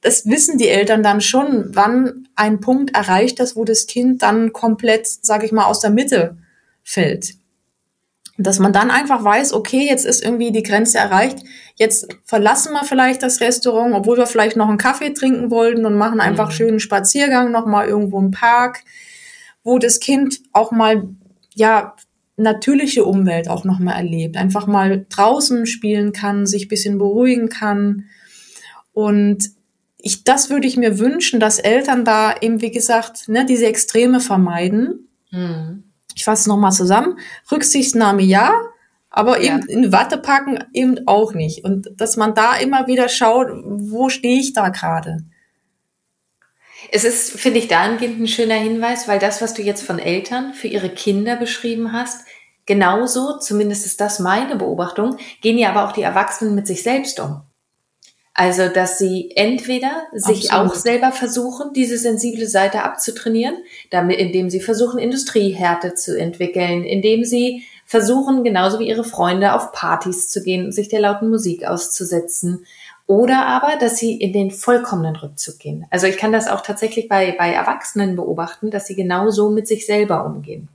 das 0.00 0.26
wissen 0.26 0.58
die 0.58 0.68
Eltern 0.68 1.02
dann 1.02 1.20
schon, 1.20 1.74
wann 1.74 2.28
ein 2.36 2.60
Punkt 2.60 2.94
erreicht 2.94 3.40
ist, 3.40 3.56
wo 3.56 3.64
das 3.64 3.88
Kind 3.88 4.22
dann 4.22 4.52
komplett, 4.52 5.08
sage 5.08 5.44
ich 5.44 5.50
mal, 5.50 5.64
aus 5.64 5.80
der 5.80 5.90
Mitte 5.90 6.36
fällt 6.84 7.34
dass 8.40 8.60
man 8.60 8.72
dann 8.72 8.90
einfach 8.90 9.24
weiß, 9.24 9.52
okay, 9.52 9.84
jetzt 9.84 10.06
ist 10.06 10.24
irgendwie 10.24 10.52
die 10.52 10.62
Grenze 10.62 10.98
erreicht, 10.98 11.40
jetzt 11.74 12.06
verlassen 12.24 12.72
wir 12.72 12.84
vielleicht 12.84 13.22
das 13.22 13.40
Restaurant, 13.40 13.94
obwohl 13.94 14.16
wir 14.16 14.28
vielleicht 14.28 14.56
noch 14.56 14.68
einen 14.68 14.78
Kaffee 14.78 15.12
trinken 15.12 15.50
wollten 15.50 15.84
und 15.84 15.96
machen 15.96 16.20
einfach 16.20 16.46
mhm. 16.46 16.52
schönen 16.52 16.80
Spaziergang 16.80 17.50
nochmal 17.50 17.88
irgendwo 17.88 18.20
im 18.20 18.30
Park, 18.30 18.84
wo 19.64 19.78
das 19.78 19.98
Kind 19.98 20.40
auch 20.52 20.70
mal, 20.70 21.08
ja, 21.54 21.96
natürliche 22.36 23.04
Umwelt 23.04 23.48
auch 23.48 23.64
nochmal 23.64 23.96
erlebt, 23.96 24.36
einfach 24.36 24.68
mal 24.68 25.04
draußen 25.08 25.66
spielen 25.66 26.12
kann, 26.12 26.46
sich 26.46 26.68
bisschen 26.68 26.96
beruhigen 26.96 27.48
kann. 27.48 28.04
Und 28.92 29.50
ich, 30.00 30.22
das 30.22 30.48
würde 30.48 30.68
ich 30.68 30.76
mir 30.76 31.00
wünschen, 31.00 31.40
dass 31.40 31.58
Eltern 31.58 32.04
da 32.04 32.36
eben, 32.40 32.60
wie 32.60 32.70
gesagt, 32.70 33.28
ne, 33.28 33.44
diese 33.44 33.66
Extreme 33.66 34.20
vermeiden. 34.20 35.08
Mhm 35.32 35.87
ich 36.18 36.24
fasse 36.24 36.48
nochmal 36.48 36.72
zusammen, 36.72 37.16
Rücksichtnahme 37.50 38.22
ja, 38.22 38.52
aber 39.08 39.40
eben 39.40 39.60
ja. 39.60 39.66
in 39.68 39.92
Watte 39.92 40.18
packen 40.18 40.64
eben 40.72 41.06
auch 41.06 41.32
nicht. 41.32 41.64
Und 41.64 41.88
dass 41.96 42.16
man 42.16 42.34
da 42.34 42.56
immer 42.56 42.88
wieder 42.88 43.08
schaut, 43.08 43.46
wo 43.52 44.08
stehe 44.08 44.40
ich 44.40 44.52
da 44.52 44.70
gerade? 44.70 45.18
Es 46.90 47.04
ist, 47.04 47.38
finde 47.38 47.60
ich, 47.60 47.68
dahingehend 47.68 48.20
ein 48.20 48.26
schöner 48.26 48.56
Hinweis, 48.56 49.06
weil 49.06 49.20
das, 49.20 49.40
was 49.40 49.54
du 49.54 49.62
jetzt 49.62 49.82
von 49.82 50.00
Eltern 50.00 50.54
für 50.54 50.66
ihre 50.66 50.90
Kinder 50.90 51.36
beschrieben 51.36 51.92
hast, 51.92 52.26
genauso, 52.66 53.38
zumindest 53.38 53.86
ist 53.86 54.00
das 54.00 54.18
meine 54.18 54.56
Beobachtung, 54.56 55.18
gehen 55.40 55.56
ja 55.56 55.70
aber 55.70 55.88
auch 55.88 55.92
die 55.92 56.02
Erwachsenen 56.02 56.56
mit 56.56 56.66
sich 56.66 56.82
selbst 56.82 57.20
um. 57.20 57.42
Also, 58.38 58.68
dass 58.68 58.98
sie 58.98 59.32
entweder 59.34 60.06
sich 60.12 60.52
Absolut. 60.52 60.70
auch 60.70 60.74
selber 60.76 61.10
versuchen, 61.10 61.72
diese 61.72 61.98
sensible 61.98 62.46
Seite 62.46 62.84
abzutrainieren, 62.84 63.56
damit, 63.90 64.20
indem 64.20 64.48
sie 64.48 64.60
versuchen, 64.60 65.00
Industriehärte 65.00 65.96
zu 65.96 66.16
entwickeln, 66.16 66.84
indem 66.84 67.24
sie 67.24 67.64
versuchen, 67.84 68.44
genauso 68.44 68.78
wie 68.78 68.86
ihre 68.86 69.02
Freunde 69.02 69.54
auf 69.54 69.72
Partys 69.72 70.28
zu 70.28 70.40
gehen 70.44 70.66
und 70.66 70.72
sich 70.72 70.88
der 70.88 71.00
lauten 71.00 71.30
Musik 71.30 71.64
auszusetzen. 71.64 72.64
Oder 73.08 73.44
aber, 73.44 73.74
dass 73.80 73.96
sie 73.96 74.14
in 74.14 74.32
den 74.32 74.52
vollkommenen 74.52 75.16
Rückzug 75.16 75.58
gehen. 75.58 75.86
Also 75.90 76.06
ich 76.06 76.16
kann 76.16 76.30
das 76.30 76.46
auch 76.46 76.60
tatsächlich 76.60 77.08
bei, 77.08 77.34
bei 77.36 77.52
Erwachsenen 77.52 78.14
beobachten, 78.14 78.70
dass 78.70 78.86
sie 78.86 78.94
genauso 78.94 79.50
mit 79.50 79.66
sich 79.66 79.84
selber 79.84 80.24
umgehen. 80.24 80.68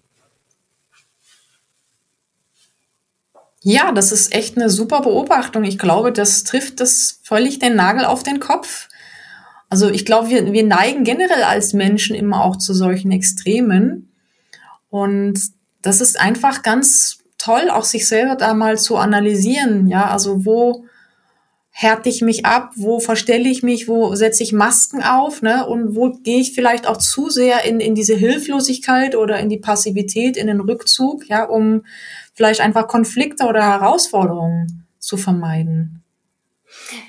Ja, 3.63 3.93
das 3.93 4.11
ist 4.11 4.35
echt 4.35 4.57
eine 4.57 4.69
super 4.69 5.01
Beobachtung. 5.01 5.63
Ich 5.63 5.79
glaube, 5.79 6.11
das 6.11 6.43
trifft 6.43 6.81
das 6.81 7.21
völlig 7.23 7.59
den 7.59 7.75
Nagel 7.75 8.03
auf 8.03 8.21
den 8.21 8.41
Kopf. 8.41 8.89
Also 9.69 9.89
ich 9.89 10.05
glaube, 10.05 10.29
wir, 10.29 10.51
wir 10.51 10.63
neigen 10.63 11.05
generell 11.05 11.43
als 11.43 11.71
Menschen 11.71 12.15
immer 12.15 12.43
auch 12.43 12.57
zu 12.57 12.73
solchen 12.73 13.11
Extremen. 13.11 14.11
Und 14.89 15.39
das 15.81 16.01
ist 16.01 16.19
einfach 16.19 16.61
ganz 16.61 17.19
toll, 17.37 17.69
auch 17.69 17.85
sich 17.85 18.07
selber 18.07 18.35
da 18.35 18.53
mal 18.53 18.77
zu 18.77 18.97
analysieren. 18.97 19.87
Ja, 19.87 20.09
also 20.09 20.45
wo 20.45 20.83
härte 21.71 22.09
ich 22.09 22.21
mich 22.21 22.45
ab, 22.45 22.73
wo 22.75 22.99
verstelle 22.99 23.49
ich 23.49 23.63
mich, 23.63 23.87
wo 23.87 24.13
setze 24.13 24.43
ich 24.43 24.53
Masken 24.53 25.01
auf, 25.01 25.41
ne? 25.41 25.65
Und 25.65 25.95
wo 25.95 26.11
gehe 26.11 26.39
ich 26.39 26.53
vielleicht 26.53 26.85
auch 26.85 26.97
zu 26.97 27.29
sehr 27.29 27.63
in, 27.65 27.79
in 27.79 27.95
diese 27.95 28.13
Hilflosigkeit 28.13 29.15
oder 29.15 29.39
in 29.39 29.49
die 29.49 29.57
Passivität, 29.57 30.37
in 30.37 30.47
den 30.47 30.59
Rückzug, 30.59 31.27
ja, 31.27 31.45
um 31.45 31.83
vielleicht 32.33 32.61
einfach 32.61 32.87
Konflikte 32.87 33.45
oder 33.45 33.63
Herausforderungen 33.63 34.87
zu 34.99 35.17
vermeiden. 35.17 36.03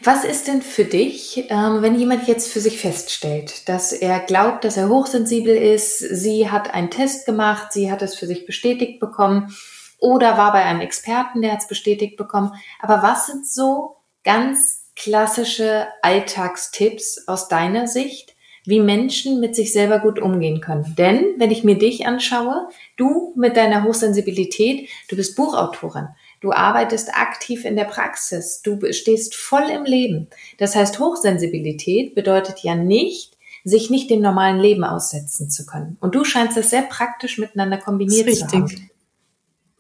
Was 0.03 0.25
ist 0.25 0.47
denn 0.47 0.61
für 0.61 0.85
dich, 0.85 1.47
ähm, 1.49 1.81
wenn 1.81 1.99
jemand 1.99 2.29
jetzt 2.29 2.53
für 2.53 2.61
sich 2.61 2.79
feststellt, 2.79 3.69
dass 3.69 3.93
er 3.93 4.21
glaubt, 4.21 4.65
dass 4.65 4.77
er 4.77 4.89
hochsensibel 4.89 5.57
ist, 5.57 5.99
sie 5.99 6.51
hat 6.51 6.75
einen 6.75 6.91
Test 6.91 7.25
gemacht, 7.25 7.73
sie 7.73 7.91
hat 7.91 8.03
es 8.03 8.15
für 8.15 8.27
sich 8.27 8.45
bestätigt 8.45 9.01
bekommen 9.01 9.57
oder 9.99 10.37
war 10.37 10.53
bei 10.53 10.63
einem 10.65 10.81
Experten, 10.81 11.41
der 11.41 11.53
hat 11.53 11.63
es 11.63 11.69
bestätigt 11.69 12.17
bekommen. 12.17 12.53
Aber 12.81 13.03
was 13.03 13.27
sind 13.27 13.47
so 13.47 13.97
ganz 14.23 14.91
klassische 14.97 15.89
Alltagstipps 16.03 17.27
aus 17.27 17.49
deiner 17.49 17.87
Sicht, 17.87 18.34
wie 18.65 18.81
Menschen 18.81 19.41
mit 19.41 19.55
sich 19.55 19.73
selber 19.73 19.99
gut 19.99 20.19
umgehen 20.19 20.61
können. 20.61 20.95
Denn 20.97 21.35
wenn 21.39 21.51
ich 21.51 21.65
mir 21.65 21.79
dich 21.79 22.07
anschaue, 22.07 22.69
du 22.97 23.33
mit 23.37 23.57
deiner 23.57 23.85
Hochsensibilität, 23.85 24.89
du 25.09 25.17
bist 25.17 25.37
Buchautorin, 25.37 26.09
du 26.41 26.53
arbeitest 26.53 27.15
aktiv 27.15 27.65
in 27.65 27.77
der 27.77 27.85
Praxis, 27.85 28.63
du 28.63 28.93
stehst 28.93 29.35
voll 29.35 29.69
im 29.71 29.85
Leben. 29.85 30.29
Das 30.59 30.75
heißt, 30.75 30.99
Hochsensibilität 30.99 32.15
bedeutet 32.15 32.61
ja 32.61 32.75
nicht, 32.75 33.37
sich 33.65 33.91
nicht 33.91 34.11
dem 34.11 34.21
normalen 34.21 34.61
Leben 34.61 34.85
aussetzen 34.85 35.51
zu 35.51 35.65
können. 35.65 35.97
Und 36.01 36.15
du 36.15 36.25
scheinst 36.25 36.57
das 36.57 36.71
sehr 36.71 36.83
praktisch 36.83 37.39
miteinander 37.39 37.79
kombiniert 37.79 38.35
zu 38.35 38.47
haben. 38.47 38.91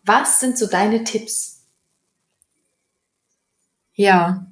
Was 0.04 0.40
sind 0.40 0.58
so 0.58 0.66
deine 0.66 1.04
Tipps? 1.04 1.62
Ja, 3.94 4.46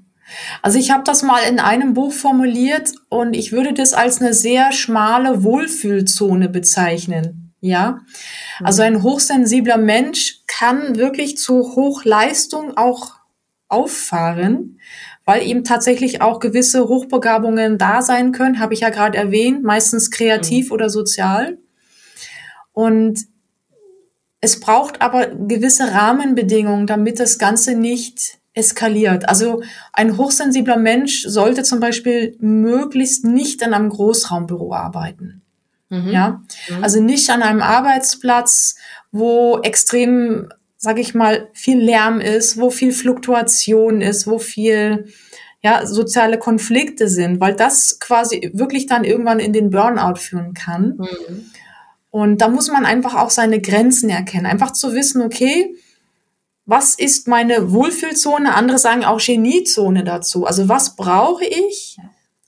also 0.62 0.78
ich 0.78 0.90
habe 0.90 1.04
das 1.04 1.22
mal 1.22 1.40
in 1.48 1.58
einem 1.58 1.94
Buch 1.94 2.12
formuliert 2.12 2.92
und 3.08 3.34
ich 3.34 3.52
würde 3.52 3.72
das 3.72 3.92
als 3.92 4.20
eine 4.20 4.34
sehr 4.34 4.72
schmale 4.72 5.42
Wohlfühlzone 5.42 6.48
bezeichnen. 6.48 7.54
Ja, 7.64 8.00
also 8.60 8.82
ein 8.82 9.04
hochsensibler 9.04 9.78
Mensch 9.78 10.40
kann 10.48 10.96
wirklich 10.96 11.38
zu 11.38 11.76
Hochleistung 11.76 12.76
auch 12.76 13.12
auffahren, 13.68 14.80
weil 15.24 15.46
ihm 15.46 15.62
tatsächlich 15.62 16.20
auch 16.20 16.40
gewisse 16.40 16.88
Hochbegabungen 16.88 17.78
da 17.78 18.02
sein 18.02 18.32
können, 18.32 18.58
habe 18.58 18.74
ich 18.74 18.80
ja 18.80 18.90
gerade 18.90 19.16
erwähnt, 19.16 19.62
meistens 19.62 20.10
kreativ 20.10 20.66
mhm. 20.66 20.72
oder 20.72 20.90
sozial. 20.90 21.58
Und 22.72 23.20
es 24.40 24.58
braucht 24.58 25.00
aber 25.00 25.28
gewisse 25.28 25.92
Rahmenbedingungen, 25.92 26.88
damit 26.88 27.20
das 27.20 27.38
Ganze 27.38 27.76
nicht 27.76 28.38
eskaliert. 28.54 29.28
Also 29.28 29.62
ein 29.92 30.16
hochsensibler 30.16 30.76
Mensch 30.76 31.24
sollte 31.26 31.62
zum 31.62 31.80
Beispiel 31.80 32.36
möglichst 32.40 33.24
nicht 33.24 33.62
in 33.62 33.72
einem 33.72 33.88
Großraumbüro 33.88 34.74
arbeiten. 34.74 35.42
Mhm. 35.88 36.08
Ja, 36.08 36.42
mhm. 36.68 36.84
also 36.84 37.00
nicht 37.02 37.30
an 37.30 37.42
einem 37.42 37.62
Arbeitsplatz, 37.62 38.76
wo 39.10 39.58
extrem, 39.62 40.48
sage 40.76 41.00
ich 41.00 41.14
mal, 41.14 41.48
viel 41.52 41.78
Lärm 41.78 42.20
ist, 42.20 42.58
wo 42.58 42.70
viel 42.70 42.92
Fluktuation 42.92 44.00
ist, 44.00 44.26
wo 44.26 44.38
viel 44.38 45.06
ja, 45.62 45.86
soziale 45.86 46.38
Konflikte 46.38 47.08
sind, 47.08 47.40
weil 47.40 47.54
das 47.54 48.00
quasi 48.00 48.50
wirklich 48.52 48.86
dann 48.86 49.04
irgendwann 49.04 49.38
in 49.38 49.52
den 49.52 49.70
Burnout 49.70 50.16
führen 50.16 50.54
kann. 50.54 50.96
Mhm. 50.98 51.50
Und 52.10 52.42
da 52.42 52.48
muss 52.48 52.70
man 52.70 52.84
einfach 52.84 53.14
auch 53.14 53.30
seine 53.30 53.60
Grenzen 53.60 54.10
erkennen. 54.10 54.44
Einfach 54.44 54.72
zu 54.72 54.92
wissen, 54.92 55.22
okay, 55.22 55.74
was 56.64 56.94
ist 56.94 57.26
meine 57.28 57.72
Wohlfühlzone? 57.72 58.54
Andere 58.54 58.78
sagen 58.78 59.04
auch 59.04 59.20
Geniezone 59.20 60.04
dazu. 60.04 60.46
Also 60.46 60.68
was 60.68 60.96
brauche 60.96 61.44
ich 61.44 61.96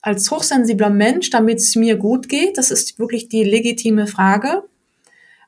als 0.01 0.31
hochsensibler 0.31 0.89
Mensch, 0.89 1.29
damit 1.29 1.59
es 1.59 1.75
mir 1.75 1.97
gut 1.97 2.29
geht? 2.29 2.57
Das 2.57 2.71
ist 2.71 2.97
wirklich 2.97 3.27
die 3.27 3.43
legitime 3.43 4.07
Frage. 4.07 4.63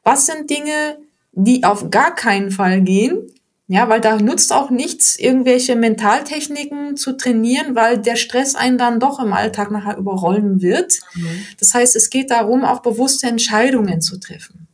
Was 0.04 0.26
sind 0.26 0.50
Dinge, 0.50 0.98
die 1.32 1.64
auf 1.64 1.90
gar 1.92 2.14
keinen 2.14 2.52
Fall 2.52 2.82
gehen? 2.82 3.32
Ja, 3.70 3.90
weil 3.90 4.00
da 4.00 4.18
nutzt 4.18 4.54
auch 4.54 4.70
nichts, 4.70 5.20
irgendwelche 5.20 5.76
Mentaltechniken 5.76 6.96
zu 6.96 7.18
trainieren, 7.18 7.76
weil 7.76 7.98
der 7.98 8.16
Stress 8.16 8.56
einen 8.56 8.78
dann 8.78 9.02
doch 9.02 9.20
im 9.20 9.34
Alltag 9.34 9.72
nachher 9.72 9.98
überrollen 9.98 10.62
wird. 10.62 11.00
Mhm. 11.16 11.46
Das 11.60 11.74
heißt, 11.74 11.98
es 11.98 12.10
geht 12.10 12.32
darum, 12.32 12.64
auch 12.64 12.82
bewusste 12.82 13.28
Entscheidungen 13.28 14.00
zu 14.00 14.20
treffen. 14.20 14.68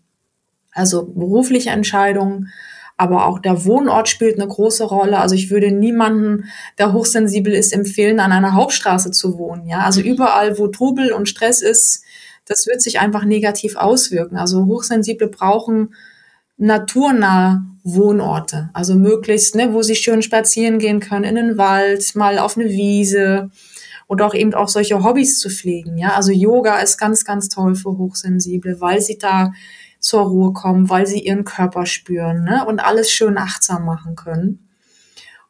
Also 0.72 1.06
berufliche 1.06 1.72
Entscheidungen, 1.72 2.52
aber 2.98 3.26
auch 3.26 3.40
der 3.40 3.66
Wohnort 3.66 4.08
spielt 4.08 4.40
eine 4.40 4.48
große 4.48 4.84
Rolle. 4.84 5.20
Also 5.20 5.36
ich 5.36 5.50
würde 5.50 5.72
niemanden, 5.72 6.46
der 6.78 6.94
hochsensibel 6.94 7.54
ist, 7.54 7.74
empfehlen, 7.74 8.20
an 8.20 8.32
einer 8.32 8.54
Hauptstraße 8.54 9.12
zu 9.12 9.38
wohnen. 9.38 9.68
Ja, 9.68 9.80
also 9.80 10.02
mhm. 10.02 10.08
überall, 10.08 10.58
wo 10.58 10.68
Trubel 10.68 11.12
und 11.12 11.28
Stress 11.28 11.62
ist, 11.62 12.04
das 12.46 12.68
wird 12.68 12.82
sich 12.82 13.00
einfach 13.00 13.26
negativ 13.26 13.76
auswirken. 13.76 14.38
Also 14.38 14.66
Hochsensible 14.66 15.28
brauchen 15.28 15.96
naturnahe 16.58 17.64
Wohnorte, 17.84 18.70
also 18.74 18.96
möglichst, 18.96 19.56
ne, 19.56 19.74
wo 19.74 19.82
sie 19.82 19.96
schön 19.96 20.22
spazieren 20.22 20.80
gehen 20.80 21.02
können, 21.02 21.26
in 21.26 21.36
den 21.36 21.58
Wald, 21.58 22.16
mal 22.16 22.40
auf 22.40 22.58
eine 22.58 22.70
Wiese 22.70 23.50
oder 24.08 24.26
auch 24.26 24.34
eben 24.34 24.54
auch 24.54 24.70
solche 24.70 25.04
Hobbys 25.04 25.40
zu 25.40 25.50
pflegen. 25.50 25.98
Ja, 25.98 26.14
also 26.14 26.32
Yoga 26.32 26.80
ist 26.80 26.98
ganz, 26.98 27.26
ganz 27.26 27.50
toll 27.50 27.76
für 27.76 27.98
Hochsensible, 27.98 28.80
weil 28.80 29.02
sie 29.02 29.18
da 29.18 29.52
zur 30.04 30.24
Ruhe 30.24 30.52
kommen, 30.52 30.90
weil 30.90 31.08
sie 31.08 31.20
ihren 31.20 31.46
Körper 31.46 31.86
spüren 31.86 32.44
ne? 32.44 32.66
und 32.68 32.80
alles 32.80 33.10
schön 33.10 33.38
achtsam 33.38 33.86
machen 33.86 34.16
können. 34.16 34.70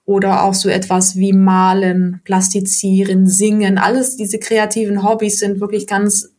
Oder 0.06 0.44
auch 0.44 0.54
so 0.54 0.70
etwas 0.70 1.16
wie 1.16 1.34
malen, 1.34 2.22
plastizieren, 2.24 3.26
singen. 3.26 3.78
Alles 3.78 4.16
diese 4.16 4.38
kreativen 4.38 5.02
Hobbys 5.02 5.40
sind 5.40 5.60
wirklich 5.60 5.88
ganz 5.88 6.30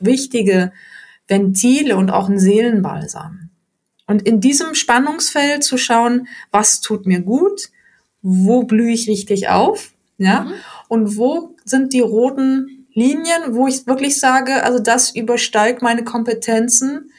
wichtige 0.00 0.72
Ventile 1.28 1.96
und 1.96 2.10
auch 2.10 2.28
ein 2.28 2.38
Seelenbalsam. 2.38 3.50
Und 4.06 4.22
in 4.22 4.40
diesem 4.40 4.74
Spannungsfeld 4.74 5.64
zu 5.64 5.78
schauen, 5.78 6.26
was 6.50 6.80
tut 6.80 7.06
mir 7.06 7.20
gut, 7.20 7.70
wo 8.20 8.64
blühe 8.64 8.92
ich 8.92 9.08
richtig 9.08 9.48
auf, 9.48 9.92
ja, 10.18 10.42
mhm. 10.42 10.52
und 10.88 11.16
wo 11.16 11.56
sind 11.64 11.92
die 11.92 12.00
roten 12.00 12.86
Linien, 12.92 13.54
wo 13.54 13.66
ich 13.66 13.86
wirklich 13.86 14.20
sage, 14.20 14.62
also 14.64 14.78
das 14.78 15.14
übersteigt 15.14 15.80
meine 15.80 16.04
Kompetenzen, 16.04 17.11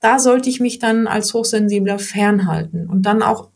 da 0.00 0.18
sollte 0.18 0.48
ich 0.48 0.60
mich 0.60 0.78
dann 0.78 1.06
als 1.06 1.34
Hochsensibler 1.34 1.98
fernhalten 1.98 2.88
und 2.88 3.02
dann 3.02 3.22
auch 3.22 3.48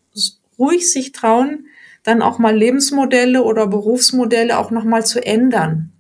ruhig 0.59 0.90
sich 0.90 1.12
trauen, 1.12 1.66
dann 2.02 2.22
auch 2.22 2.38
mal 2.38 2.57
Lebensmodelle 2.57 3.42
oder 3.42 3.66
Berufsmodelle 3.66 4.59
auch 4.59 4.70
nochmal 4.70 5.04
zu 5.04 5.24
ändern. 5.24 5.92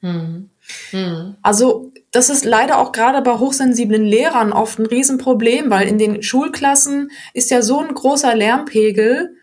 Hm. 0.00 0.50
Hm. 0.90 1.36
Also 1.42 1.92
das 2.10 2.30
ist 2.30 2.44
leider 2.44 2.78
auch 2.78 2.92
gerade 2.92 3.22
bei 3.22 3.38
hochsensiblen 3.38 4.04
Lehrern 4.04 4.52
oft 4.52 4.78
ein 4.78 4.86
Riesenproblem, 4.86 5.70
weil 5.70 5.86
in 5.86 5.98
den 5.98 6.22
Schulklassen 6.22 7.10
ist 7.34 7.50
ja 7.50 7.62
so 7.62 7.80
ein 7.80 7.94
großer 7.94 8.34
Lärmpegel 8.34 9.36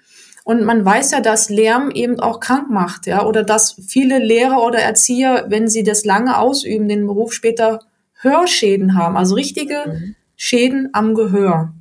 und 0.44 0.64
man 0.64 0.84
weiß 0.84 1.12
ja, 1.12 1.22
dass 1.22 1.50
Lärm 1.50 1.92
eben 1.92 2.20
auch 2.20 2.40
krank 2.40 2.70
macht, 2.70 3.06
ja, 3.06 3.26
oder 3.26 3.44
dass 3.44 3.76
viele 3.86 4.20
Lehrer 4.20 4.64
oder 4.64 4.80
Erzieher, 4.80 5.46
wenn 5.50 5.68
sie 5.68 5.84
das 5.84 6.06
lange 6.06 6.38
ausüben, 6.38 6.88
den 6.88 7.06
Beruf 7.06 7.34
später 7.34 7.82
Hörschäden 8.14 8.96
haben, 8.96 9.18
also 9.18 9.36
richtige 9.36 9.84
mhm. 9.86 10.16
Schäden 10.38 10.90
am 10.94 11.16
Gehör. 11.16 11.74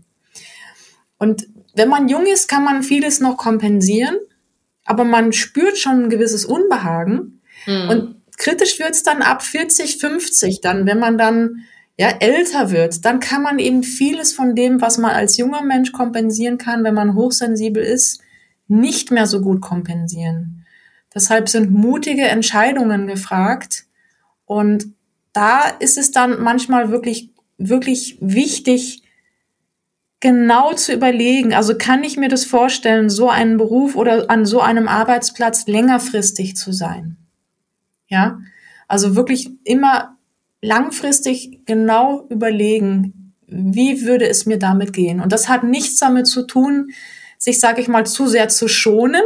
Und 1.18 1.46
wenn 1.74 1.88
man 1.88 2.08
jung 2.08 2.26
ist, 2.26 2.48
kann 2.48 2.64
man 2.64 2.82
vieles 2.82 3.20
noch 3.20 3.36
kompensieren, 3.36 4.16
aber 4.84 5.04
man 5.04 5.32
spürt 5.32 5.78
schon 5.78 6.04
ein 6.04 6.10
gewisses 6.10 6.44
Unbehagen. 6.44 7.42
Mhm. 7.66 7.88
Und 7.88 8.16
kritisch 8.36 8.78
wird's 8.78 9.02
dann 9.02 9.22
ab 9.22 9.42
40, 9.42 9.98
50, 9.98 10.60
dann, 10.60 10.86
wenn 10.86 10.98
man 10.98 11.18
dann 11.18 11.64
ja, 11.98 12.08
älter 12.08 12.70
wird, 12.70 13.04
dann 13.04 13.20
kann 13.20 13.42
man 13.42 13.58
eben 13.58 13.82
vieles 13.82 14.32
von 14.32 14.54
dem, 14.54 14.80
was 14.80 14.98
man 14.98 15.12
als 15.12 15.36
junger 15.36 15.62
Mensch 15.62 15.92
kompensieren 15.92 16.58
kann, 16.58 16.84
wenn 16.84 16.94
man 16.94 17.14
hochsensibel 17.14 17.82
ist, 17.82 18.20
nicht 18.68 19.10
mehr 19.10 19.26
so 19.26 19.40
gut 19.40 19.60
kompensieren. 19.60 20.66
Deshalb 21.14 21.48
sind 21.48 21.70
mutige 21.70 22.24
Entscheidungen 22.24 23.06
gefragt. 23.06 23.84
Und 24.44 24.88
da 25.32 25.62
ist 25.78 25.96
es 25.96 26.10
dann 26.10 26.42
manchmal 26.42 26.90
wirklich 26.90 27.30
wirklich 27.58 28.18
wichtig, 28.20 29.02
genau 30.20 30.72
zu 30.72 30.92
überlegen, 30.92 31.54
also 31.54 31.76
kann 31.76 32.02
ich 32.02 32.16
mir 32.16 32.28
das 32.28 32.44
vorstellen, 32.44 33.10
so 33.10 33.28
einen 33.28 33.58
Beruf 33.58 33.96
oder 33.96 34.30
an 34.30 34.46
so 34.46 34.60
einem 34.60 34.88
Arbeitsplatz 34.88 35.66
längerfristig 35.66 36.56
zu 36.56 36.72
sein? 36.72 37.16
Ja, 38.08 38.40
also 38.88 39.16
wirklich 39.16 39.50
immer 39.64 40.16
langfristig 40.62 41.64
genau 41.66 42.26
überlegen, 42.28 43.34
wie 43.46 44.02
würde 44.02 44.28
es 44.28 44.46
mir 44.46 44.58
damit 44.58 44.92
gehen? 44.92 45.20
Und 45.20 45.32
das 45.32 45.48
hat 45.48 45.64
nichts 45.64 45.98
damit 45.98 46.26
zu 46.26 46.46
tun, 46.46 46.90
sich, 47.38 47.60
sage 47.60 47.80
ich 47.80 47.88
mal, 47.88 48.06
zu 48.06 48.26
sehr 48.26 48.48
zu 48.48 48.68
schonen. 48.68 49.22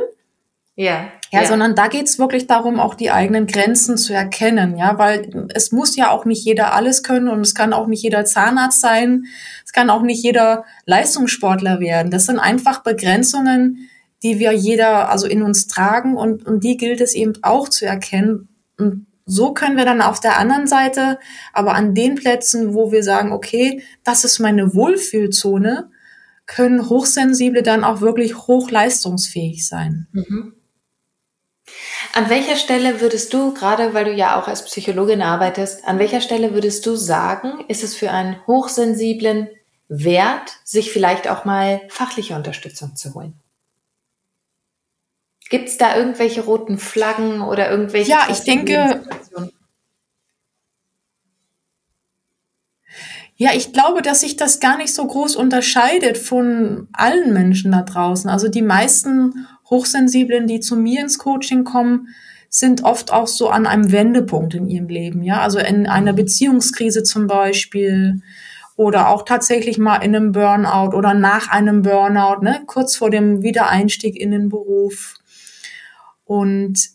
Ja. 0.77 1.11
Ja, 1.33 1.43
ja. 1.43 1.47
sondern 1.47 1.75
da 1.75 1.89
geht's 1.89 2.19
wirklich 2.19 2.47
darum, 2.47 2.81
auch 2.81 2.95
die 2.95 3.11
eigenen 3.11 3.47
Grenzen 3.47 3.97
zu 3.97 4.13
erkennen, 4.13 4.77
ja, 4.77 4.99
weil 4.99 5.49
es 5.55 5.71
muss 5.71 5.95
ja 5.95 6.11
auch 6.11 6.25
nicht 6.25 6.45
jeder 6.45 6.73
alles 6.75 7.03
können 7.03 7.29
und 7.29 7.41
es 7.41 7.55
kann 7.55 7.73
auch 7.73 7.87
nicht 7.87 8.03
jeder 8.03 8.25
Zahnarzt 8.25 8.81
sein, 8.81 9.27
es 9.65 9.73
kann 9.73 9.91
auch 9.91 10.03
nicht 10.03 10.23
jeder 10.23 10.65
Leistungssportler 10.87 11.79
werden. 11.79 12.11
Das 12.11 12.27
sind 12.27 12.41
einfach 12.41 12.83
Begrenzungen, 12.83 13.89
die 14.23 14.39
wir 14.39 14.53
jeder 14.53 15.09
also 15.09 15.27
in 15.27 15.43
uns 15.43 15.67
tragen 15.67 16.17
und, 16.17 16.47
und 16.47 16.65
die 16.65 16.77
gilt 16.77 17.01
es 17.01 17.15
eben 17.15 17.35
auch 17.43 17.69
zu 17.69 17.87
erkennen. 17.87 18.49
Und 18.77 19.07
so 19.25 19.55
können 19.55 19.77
wir 19.77 19.85
dann 19.85 20.03
auf 20.03 20.19
der 20.19 20.39
anderen 20.39 20.67
Seite, 20.67 21.19
aber 21.53 21.75
an 21.75 21.95
den 21.95 22.17
Plätzen, 22.17 22.75
wo 22.75 22.91
wir 22.91 23.05
sagen, 23.05 23.33
okay, 23.33 23.83
das 24.03 24.25
ist 24.25 24.41
meine 24.41 24.75
Wohlfühlzone, 24.75 25.91
können 26.47 26.89
Hochsensible 26.89 27.63
dann 27.63 27.85
auch 27.85 28.01
wirklich 28.01 28.37
hochleistungsfähig 28.37 29.67
sein. 29.69 30.09
Mhm. 30.13 30.55
An 32.15 32.29
welcher 32.29 32.57
Stelle 32.57 33.01
würdest 33.01 33.33
du, 33.33 33.55
gerade 33.55 33.95
weil 33.95 34.05
du 34.05 34.13
ja 34.13 34.41
auch 34.41 34.49
als 34.49 34.65
Psychologin 34.65 35.23
arbeitest, 35.23 35.85
an 35.87 35.99
welcher 35.99 36.21
Stelle 36.21 36.55
würdest 36.55 36.85
du 36.87 36.97
sagen, 36.97 37.65
ist 37.69 37.85
es 37.85 37.95
für 37.95 38.11
einen 38.11 38.37
Hochsensiblen 38.47 39.49
wert, 39.89 40.59
sich 40.65 40.93
vielleicht 40.93 41.29
auch 41.29 41.45
mal 41.45 41.83
fachliche 41.89 42.35
Unterstützung 42.35 42.97
zu 42.97 43.15
holen? 43.15 43.35
Gibt 45.49 45.69
es 45.69 45.79
da 45.79 45.97
irgendwelche 45.97 46.43
roten 46.43 46.79
Flaggen 46.79 47.43
oder 47.43 47.71
irgendwelche? 47.71 48.11
Ja, 48.11 48.29
ich 48.31 48.41
denke, 48.41 49.03
Ja, 53.41 53.53
ich 53.55 53.73
glaube, 53.73 54.03
dass 54.03 54.21
sich 54.21 54.37
das 54.37 54.61
gar 54.61 54.77
nicht 54.77 54.93
so 54.93 55.07
groß 55.07 55.35
unterscheidet 55.35 56.19
von 56.19 56.89
allen 56.93 57.33
Menschen 57.33 57.73
da 57.73 57.81
draußen. 57.81 58.29
Also 58.29 58.49
die 58.49 58.61
meisten 58.61 59.47
Hochsensiblen, 59.71 60.47
die 60.47 60.61
zu 60.61 60.77
mir 60.77 61.01
ins 61.01 61.19
Coaching 61.19 61.65
kommen, 61.65 62.09
sind 62.49 62.83
oft 62.83 63.13
auch 63.13 63.29
so 63.29 63.49
an 63.49 63.67
einem 63.67 63.93
Wendepunkt 63.93 64.55
in 64.55 64.69
ihrem 64.69 64.89
Leben, 64.89 65.23
ja. 65.23 65.41
Also 65.41 65.61
in 65.61 65.87
einer 65.87 66.13
Beziehungskrise 66.13 67.05
zum 67.05 67.29
Beispiel 67.29 68.23
oder 68.77 69.11
auch 69.11 69.25
tatsächlich 69.25 69.79
mal 69.79 69.99
in 69.99 70.17
einem 70.17 70.33
Burnout 70.33 70.97
oder 70.97 71.15
nach 71.15 71.49
einem 71.49 71.83
Burnout, 71.83 72.43
ne, 72.43 72.63
kurz 72.67 72.97
vor 72.97 73.11
dem 73.11 73.43
Wiedereinstieg 73.43 74.19
in 74.19 74.31
den 74.31 74.49
Beruf. 74.49 75.17
Und 76.25 76.89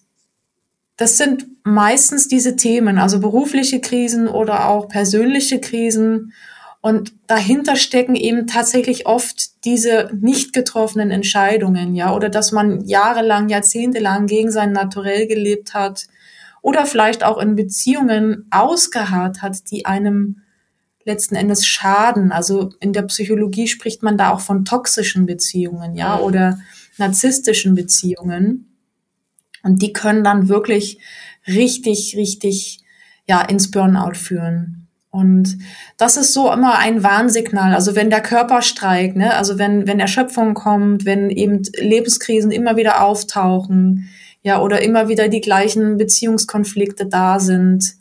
das 0.98 1.18
sind 1.18 1.46
meistens 1.64 2.28
diese 2.28 2.56
Themen, 2.56 2.98
also 2.98 3.20
berufliche 3.20 3.82
Krisen 3.82 4.28
oder 4.28 4.68
auch 4.68 4.88
persönliche 4.88 5.60
Krisen. 5.60 6.34
Und 6.86 7.14
dahinter 7.26 7.78
stecken 7.78 8.14
eben 8.14 8.46
tatsächlich 8.46 9.08
oft 9.08 9.66
diese 9.66 10.12
nicht 10.22 10.54
getroffenen 10.54 11.10
Entscheidungen, 11.10 11.96
ja, 11.96 12.14
oder 12.14 12.30
dass 12.30 12.52
man 12.52 12.86
jahrelang, 12.86 13.50
jahrzehntelang 13.50 14.28
gegen 14.28 14.52
sein 14.52 14.72
Naturell 14.72 15.26
gelebt 15.26 15.74
hat 15.74 16.06
oder 16.62 16.86
vielleicht 16.86 17.24
auch 17.24 17.40
in 17.40 17.56
Beziehungen 17.56 18.46
ausgeharrt 18.52 19.42
hat, 19.42 19.72
die 19.72 19.88
einem 19.88 20.44
letzten 21.06 21.34
Endes 21.34 21.66
schaden. 21.66 22.32
Also 22.32 22.70
in 22.80 22.94
der 22.94 23.02
Psychologie 23.02 23.68
spricht 23.68 24.04
man 24.04 24.16
da 24.16 24.30
auch 24.30 24.42
von 24.42 24.64
toxischen 24.64 25.26
Beziehungen, 25.26 25.96
ja, 25.96 26.20
oder 26.20 26.60
narzisstischen 27.00 27.74
Beziehungen. 27.74 28.78
Und 29.64 29.82
die 29.82 29.92
können 29.92 30.24
dann 30.24 30.50
wirklich 30.50 31.00
richtig, 31.48 32.16
richtig, 32.16 32.82
ja, 33.28 33.42
ins 33.42 33.72
Burnout 33.72 34.14
führen. 34.14 34.85
Und 35.16 35.58
das 35.98 36.18
ist 36.18 36.34
so 36.34 36.52
immer 36.52 36.78
ein 36.78 37.02
Warnsignal. 37.02 37.74
Also 37.74 37.96
wenn 37.96 38.10
der 38.10 38.22
Körper 38.22 38.62
streikt, 38.62 39.16
ne, 39.16 39.34
also 39.34 39.58
wenn, 39.58 39.88
wenn 39.88 40.00
Erschöpfung 40.02 40.54
kommt, 40.54 41.06
wenn 41.06 41.30
eben 41.30 41.64
Lebenskrisen 41.78 42.52
immer 42.52 42.76
wieder 42.76 43.02
auftauchen, 43.02 44.10
ja, 44.44 44.62
oder 44.62 44.82
immer 44.84 45.08
wieder 45.08 45.28
die 45.28 45.42
gleichen 45.42 45.98
Beziehungskonflikte 45.98 47.08
da 47.08 47.40
sind. 47.40 47.96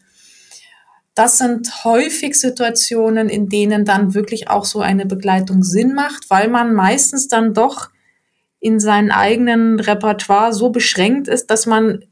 Das 1.14 1.38
sind 1.38 1.84
häufig 1.84 2.38
Situationen, 2.38 3.30
in 3.30 3.48
denen 3.48 3.84
dann 3.84 4.12
wirklich 4.12 4.50
auch 4.50 4.64
so 4.64 4.80
eine 4.80 5.06
Begleitung 5.06 5.62
Sinn 5.62 5.94
macht, 5.94 6.28
weil 6.28 6.48
man 6.48 6.74
meistens 6.74 7.28
dann 7.28 7.54
doch 7.54 7.88
in 8.60 8.80
seinem 8.80 9.10
eigenen 9.10 9.78
Repertoire 9.78 10.52
so 10.52 10.70
beschränkt 10.70 11.28
ist, 11.28 11.46
dass 11.50 11.64
man 11.64 12.04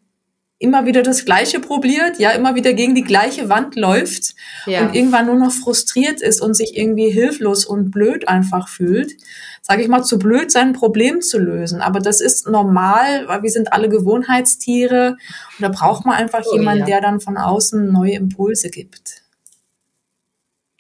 immer 0.63 0.87
wieder 0.87 1.03
das 1.03 1.25
Gleiche 1.25 1.61
probiert, 1.61 2.19
ja, 2.19 2.31
immer 2.31 2.55
wieder 2.55 2.73
gegen 2.73 2.95
die 2.95 3.05
gleiche 3.05 3.49
Wand 3.49 3.77
läuft 3.77 4.35
ja. 4.67 4.83
und 4.83 4.95
irgendwann 4.95 5.27
nur 5.27 5.37
noch 5.37 5.53
frustriert 5.53 6.21
ist 6.21 6.41
und 6.41 6.55
sich 6.55 6.77
irgendwie 6.77 7.11
hilflos 7.11 7.65
und 7.65 7.91
blöd 7.91 8.29
einfach 8.29 8.69
fühlt, 8.69 9.13
sage 9.61 9.83
ich 9.83 9.89
mal, 9.89 10.03
zu 10.03 10.19
blöd, 10.19 10.53
sein 10.53 10.73
Problem 10.73 11.21
zu 11.21 11.39
lösen. 11.39 11.81
Aber 11.81 12.01
das 12.01 12.21
ist 12.21 12.49
normal, 12.49 13.27
weil 13.29 13.43
wir 13.43 13.51
sind 13.51 13.73
alle 13.73 13.89
Gewohnheitstiere 13.89 15.17
und 15.59 15.63
da 15.63 15.69
braucht 15.69 16.07
man 16.07 16.15
einfach 16.15 16.45
oh, 16.47 16.55
jemanden, 16.55 16.81
ja. 16.81 16.87
der 16.87 17.01
dann 17.01 17.21
von 17.21 17.37
außen 17.37 17.91
neue 17.91 18.13
Impulse 18.13 18.71
gibt. 18.71 19.23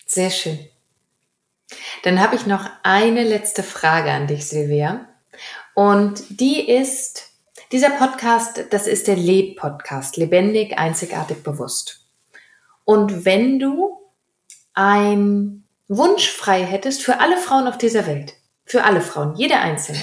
Sehr 0.07 0.31
schön. 0.31 0.59
Dann 2.03 2.21
habe 2.21 2.37
ich 2.37 2.47
noch 2.47 2.69
eine 2.83 3.25
letzte 3.25 3.63
Frage 3.63 4.11
an 4.11 4.27
dich, 4.27 4.47
Silvia. 4.47 5.07
Und 5.75 6.23
die 6.29 6.69
ist, 6.69 7.32
dieser 7.73 7.91
Podcast, 7.91 8.67
das 8.71 8.87
ist 8.87 9.09
der 9.09 9.17
Leb-Podcast, 9.17 10.19
lebendig, 10.19 10.79
einzigartig, 10.79 11.43
bewusst. 11.43 12.07
Und 12.85 13.25
wenn 13.25 13.59
du 13.59 13.99
ein 14.75 15.65
Wunsch 15.89 16.31
frei 16.31 16.65
hättest 16.65 17.03
für 17.03 17.21
alle 17.21 17.39
Frauen 17.39 17.67
auf 17.67 17.79
dieser 17.79 18.07
Welt, 18.07 18.35
für 18.65 18.85
alle 18.85 19.01
Frauen, 19.01 19.37
jede 19.37 19.57
einzelne, 19.57 20.03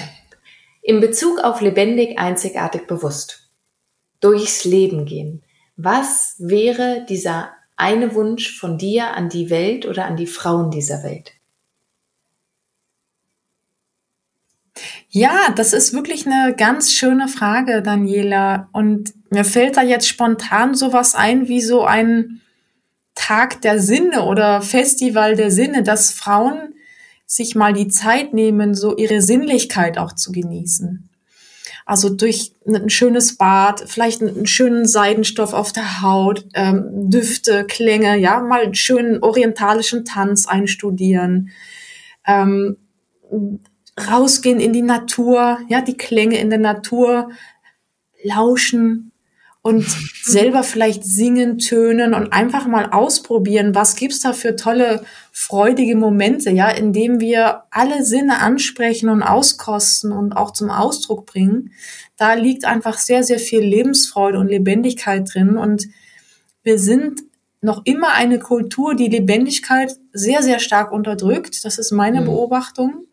in 0.82 1.00
Bezug 1.00 1.38
auf 1.38 1.60
lebendig, 1.60 2.18
einzigartig, 2.18 2.88
bewusst, 2.88 3.50
durchs 4.20 4.64
Leben 4.64 5.06
gehen, 5.06 5.44
was 5.76 6.34
wäre 6.38 7.06
dieser 7.08 7.52
eine 7.76 8.14
Wunsch 8.14 8.58
von 8.58 8.78
dir 8.78 9.14
an 9.14 9.28
die 9.28 9.48
Welt 9.48 9.86
oder 9.86 10.06
an 10.06 10.16
die 10.16 10.26
Frauen 10.26 10.70
dieser 10.70 11.04
Welt? 11.04 11.32
Ja, 15.12 15.52
das 15.56 15.72
ist 15.72 15.92
wirklich 15.92 16.24
eine 16.24 16.54
ganz 16.54 16.92
schöne 16.92 17.26
Frage, 17.26 17.82
Daniela. 17.82 18.68
Und 18.72 19.12
mir 19.30 19.44
fällt 19.44 19.76
da 19.76 19.82
jetzt 19.82 20.06
spontan 20.06 20.74
sowas 20.74 21.16
ein 21.16 21.48
wie 21.48 21.60
so 21.60 21.84
ein 21.84 22.40
Tag 23.16 23.60
der 23.62 23.80
Sinne 23.80 24.24
oder 24.24 24.62
Festival 24.62 25.34
der 25.34 25.50
Sinne, 25.50 25.82
dass 25.82 26.12
Frauen 26.12 26.74
sich 27.26 27.56
mal 27.56 27.72
die 27.72 27.88
Zeit 27.88 28.34
nehmen, 28.34 28.74
so 28.74 28.96
ihre 28.96 29.20
Sinnlichkeit 29.20 29.98
auch 29.98 30.12
zu 30.12 30.30
genießen. 30.30 31.08
Also 31.86 32.08
durch 32.08 32.52
ein 32.64 32.88
schönes 32.88 33.36
Bad, 33.36 33.82
vielleicht 33.88 34.22
einen 34.22 34.46
schönen 34.46 34.86
Seidenstoff 34.86 35.54
auf 35.54 35.72
der 35.72 36.02
Haut, 36.02 36.46
ähm, 36.54 37.10
Düfte, 37.10 37.64
Klänge, 37.66 38.16
ja, 38.16 38.40
mal 38.40 38.62
einen 38.62 38.74
schönen 38.76 39.20
orientalischen 39.24 40.04
Tanz 40.04 40.46
einstudieren. 40.46 41.50
Ähm, 42.24 42.76
rausgehen 43.98 44.60
in 44.60 44.72
die 44.72 44.82
Natur, 44.82 45.58
ja, 45.68 45.80
die 45.80 45.96
Klänge 45.96 46.38
in 46.38 46.50
der 46.50 46.58
Natur 46.58 47.30
lauschen 48.22 49.12
und 49.62 49.84
selber 50.22 50.62
vielleicht 50.62 51.04
singen, 51.04 51.58
tönen 51.58 52.14
und 52.14 52.32
einfach 52.32 52.66
mal 52.66 52.90
ausprobieren, 52.92 53.74
was 53.74 53.96
gibt's 53.96 54.20
da 54.20 54.32
für 54.32 54.56
tolle, 54.56 55.04
freudige 55.32 55.96
Momente, 55.96 56.50
ja, 56.50 56.70
indem 56.70 57.20
wir 57.20 57.64
alle 57.70 58.04
Sinne 58.04 58.40
ansprechen 58.40 59.08
und 59.08 59.22
auskosten 59.22 60.12
und 60.12 60.32
auch 60.32 60.52
zum 60.52 60.70
Ausdruck 60.70 61.26
bringen. 61.26 61.72
Da 62.16 62.34
liegt 62.34 62.64
einfach 62.64 62.98
sehr, 62.98 63.24
sehr 63.24 63.38
viel 63.38 63.60
Lebensfreude 63.60 64.38
und 64.38 64.48
Lebendigkeit 64.48 65.28
drin 65.32 65.56
und 65.56 65.88
wir 66.62 66.78
sind 66.78 67.22
noch 67.62 67.82
immer 67.84 68.14
eine 68.14 68.38
Kultur, 68.38 68.94
die 68.94 69.08
Lebendigkeit 69.08 69.94
sehr, 70.12 70.42
sehr 70.42 70.60
stark 70.60 70.92
unterdrückt. 70.92 71.64
Das 71.64 71.78
ist 71.78 71.90
meine 71.90 72.22
mhm. 72.22 72.26
Beobachtung. 72.26 73.06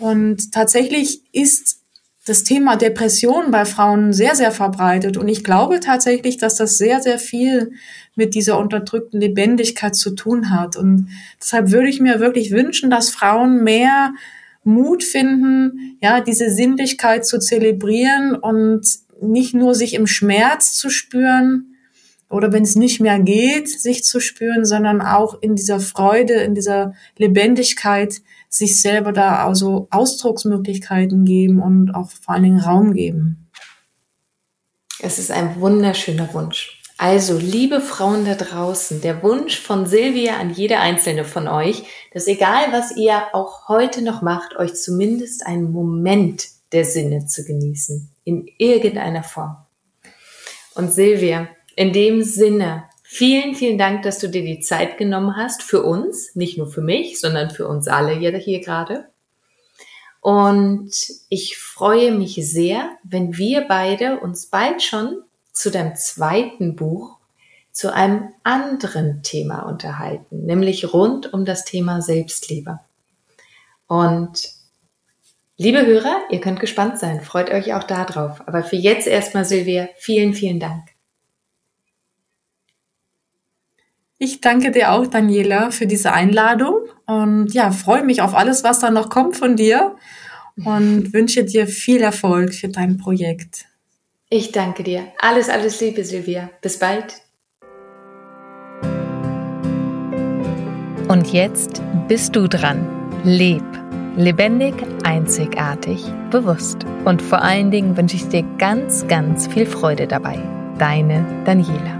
Und 0.00 0.52
tatsächlich 0.52 1.22
ist 1.32 1.80
das 2.26 2.44
Thema 2.44 2.76
Depression 2.76 3.50
bei 3.50 3.64
Frauen 3.64 4.12
sehr, 4.12 4.34
sehr 4.34 4.52
verbreitet. 4.52 5.16
Und 5.16 5.28
ich 5.28 5.44
glaube 5.44 5.80
tatsächlich, 5.80 6.36
dass 6.36 6.56
das 6.56 6.78
sehr, 6.78 7.00
sehr 7.00 7.18
viel 7.18 7.72
mit 8.14 8.34
dieser 8.34 8.58
unterdrückten 8.58 9.20
Lebendigkeit 9.20 9.94
zu 9.94 10.14
tun 10.14 10.50
hat. 10.50 10.76
Und 10.76 11.08
deshalb 11.40 11.70
würde 11.70 11.88
ich 11.88 12.00
mir 12.00 12.20
wirklich 12.20 12.50
wünschen, 12.50 12.90
dass 12.90 13.10
Frauen 13.10 13.62
mehr 13.62 14.12
Mut 14.64 15.02
finden, 15.02 15.96
ja, 16.02 16.20
diese 16.20 16.50
Sinnlichkeit 16.50 17.24
zu 17.26 17.38
zelebrieren 17.38 18.34
und 18.34 18.86
nicht 19.22 19.54
nur 19.54 19.74
sich 19.74 19.94
im 19.94 20.06
Schmerz 20.06 20.74
zu 20.74 20.90
spüren 20.90 21.69
oder 22.30 22.52
wenn 22.52 22.62
es 22.62 22.76
nicht 22.76 23.00
mehr 23.00 23.18
geht, 23.18 23.68
sich 23.68 24.04
zu 24.04 24.20
spüren, 24.20 24.64
sondern 24.64 25.02
auch 25.02 25.42
in 25.42 25.56
dieser 25.56 25.80
Freude, 25.80 26.34
in 26.34 26.54
dieser 26.54 26.94
Lebendigkeit, 27.18 28.22
sich 28.48 28.80
selber 28.80 29.12
da 29.12 29.44
also 29.44 29.88
Ausdrucksmöglichkeiten 29.90 31.24
geben 31.24 31.60
und 31.60 31.94
auch 31.94 32.10
vor 32.10 32.34
allen 32.34 32.44
Dingen 32.44 32.60
Raum 32.60 32.94
geben. 32.94 33.50
Es 35.00 35.18
ist 35.18 35.30
ein 35.30 35.60
wunderschöner 35.60 36.32
Wunsch. 36.32 36.80
Also, 36.98 37.38
liebe 37.38 37.80
Frauen 37.80 38.26
da 38.26 38.34
draußen, 38.34 39.00
der 39.00 39.22
Wunsch 39.22 39.58
von 39.58 39.86
Silvia 39.86 40.36
an 40.36 40.50
jede 40.50 40.80
einzelne 40.80 41.24
von 41.24 41.48
euch, 41.48 41.84
dass 42.12 42.26
egal 42.26 42.72
was 42.72 42.94
ihr 42.94 43.22
auch 43.32 43.68
heute 43.68 44.02
noch 44.02 44.20
macht, 44.20 44.56
euch 44.56 44.74
zumindest 44.74 45.46
einen 45.46 45.72
Moment 45.72 46.46
der 46.72 46.84
Sinne 46.84 47.24
zu 47.24 47.42
genießen, 47.44 48.10
in 48.24 48.46
irgendeiner 48.58 49.22
Form. 49.22 49.56
Und 50.74 50.92
Silvia, 50.92 51.48
in 51.80 51.92
dem 51.94 52.22
Sinne, 52.22 52.84
Vielen, 53.12 53.56
vielen 53.56 53.76
Dank, 53.76 54.02
dass 54.02 54.20
du 54.20 54.28
dir 54.28 54.44
die 54.44 54.60
Zeit 54.60 54.96
genommen 54.96 55.34
hast 55.36 55.64
für 55.64 55.82
uns, 55.82 56.36
nicht 56.36 56.56
nur 56.56 56.68
für 56.68 56.80
mich, 56.80 57.18
sondern 57.18 57.50
für 57.50 57.66
uns 57.66 57.88
alle 57.88 58.12
hier, 58.12 58.30
hier 58.38 58.60
gerade. 58.60 59.06
Und 60.20 60.92
ich 61.28 61.58
freue 61.58 62.12
mich 62.12 62.36
sehr, 62.36 62.88
wenn 63.02 63.36
wir 63.36 63.62
beide 63.66 64.20
uns 64.20 64.46
bald 64.46 64.80
schon 64.80 65.24
zu 65.52 65.72
deinem 65.72 65.96
zweiten 65.96 66.76
Buch 66.76 67.18
zu 67.72 67.92
einem 67.92 68.28
anderen 68.44 69.24
Thema 69.24 69.62
unterhalten, 69.62 70.46
nämlich 70.46 70.92
rund 70.94 71.32
um 71.34 71.44
das 71.44 71.64
Thema 71.64 72.02
Selbstliebe. 72.02 72.78
Und 73.88 74.50
liebe 75.56 75.84
Hörer, 75.84 76.16
ihr 76.30 76.40
könnt 76.40 76.60
gespannt 76.60 77.00
sein, 77.00 77.22
freut 77.22 77.50
euch 77.50 77.74
auch 77.74 77.82
darauf. 77.82 78.46
Aber 78.46 78.62
für 78.62 78.76
jetzt 78.76 79.08
erstmal, 79.08 79.44
Silvia, 79.44 79.88
vielen, 79.96 80.32
vielen 80.32 80.60
Dank. 80.60 80.89
Ich 84.22 84.42
danke 84.42 84.70
dir 84.70 84.92
auch, 84.92 85.06
Daniela, 85.06 85.70
für 85.70 85.86
diese 85.86 86.12
Einladung 86.12 86.74
und 87.06 87.54
ja, 87.54 87.70
freue 87.70 88.04
mich 88.04 88.20
auf 88.20 88.34
alles, 88.34 88.62
was 88.62 88.80
da 88.80 88.90
noch 88.90 89.08
kommt 89.08 89.34
von 89.34 89.56
dir 89.56 89.96
und 90.62 91.10
wünsche 91.14 91.42
dir 91.42 91.66
viel 91.66 92.02
Erfolg 92.02 92.52
für 92.52 92.68
dein 92.68 92.98
Projekt. 92.98 93.64
Ich 94.28 94.52
danke 94.52 94.82
dir. 94.82 95.06
Alles, 95.20 95.48
alles 95.48 95.80
Liebe, 95.80 96.04
Silvia. 96.04 96.50
Bis 96.60 96.78
bald. 96.78 97.22
Und 101.08 101.32
jetzt 101.32 101.80
bist 102.06 102.36
du 102.36 102.46
dran. 102.46 102.86
Leb. 103.24 103.64
Lebendig, 104.16 104.74
einzigartig, 105.02 106.04
bewusst. 106.30 106.84
Und 107.06 107.22
vor 107.22 107.40
allen 107.40 107.70
Dingen 107.70 107.96
wünsche 107.96 108.16
ich 108.16 108.28
dir 108.28 108.42
ganz, 108.58 109.08
ganz 109.08 109.46
viel 109.46 109.64
Freude 109.64 110.06
dabei. 110.06 110.38
Deine 110.78 111.24
Daniela. 111.46 111.99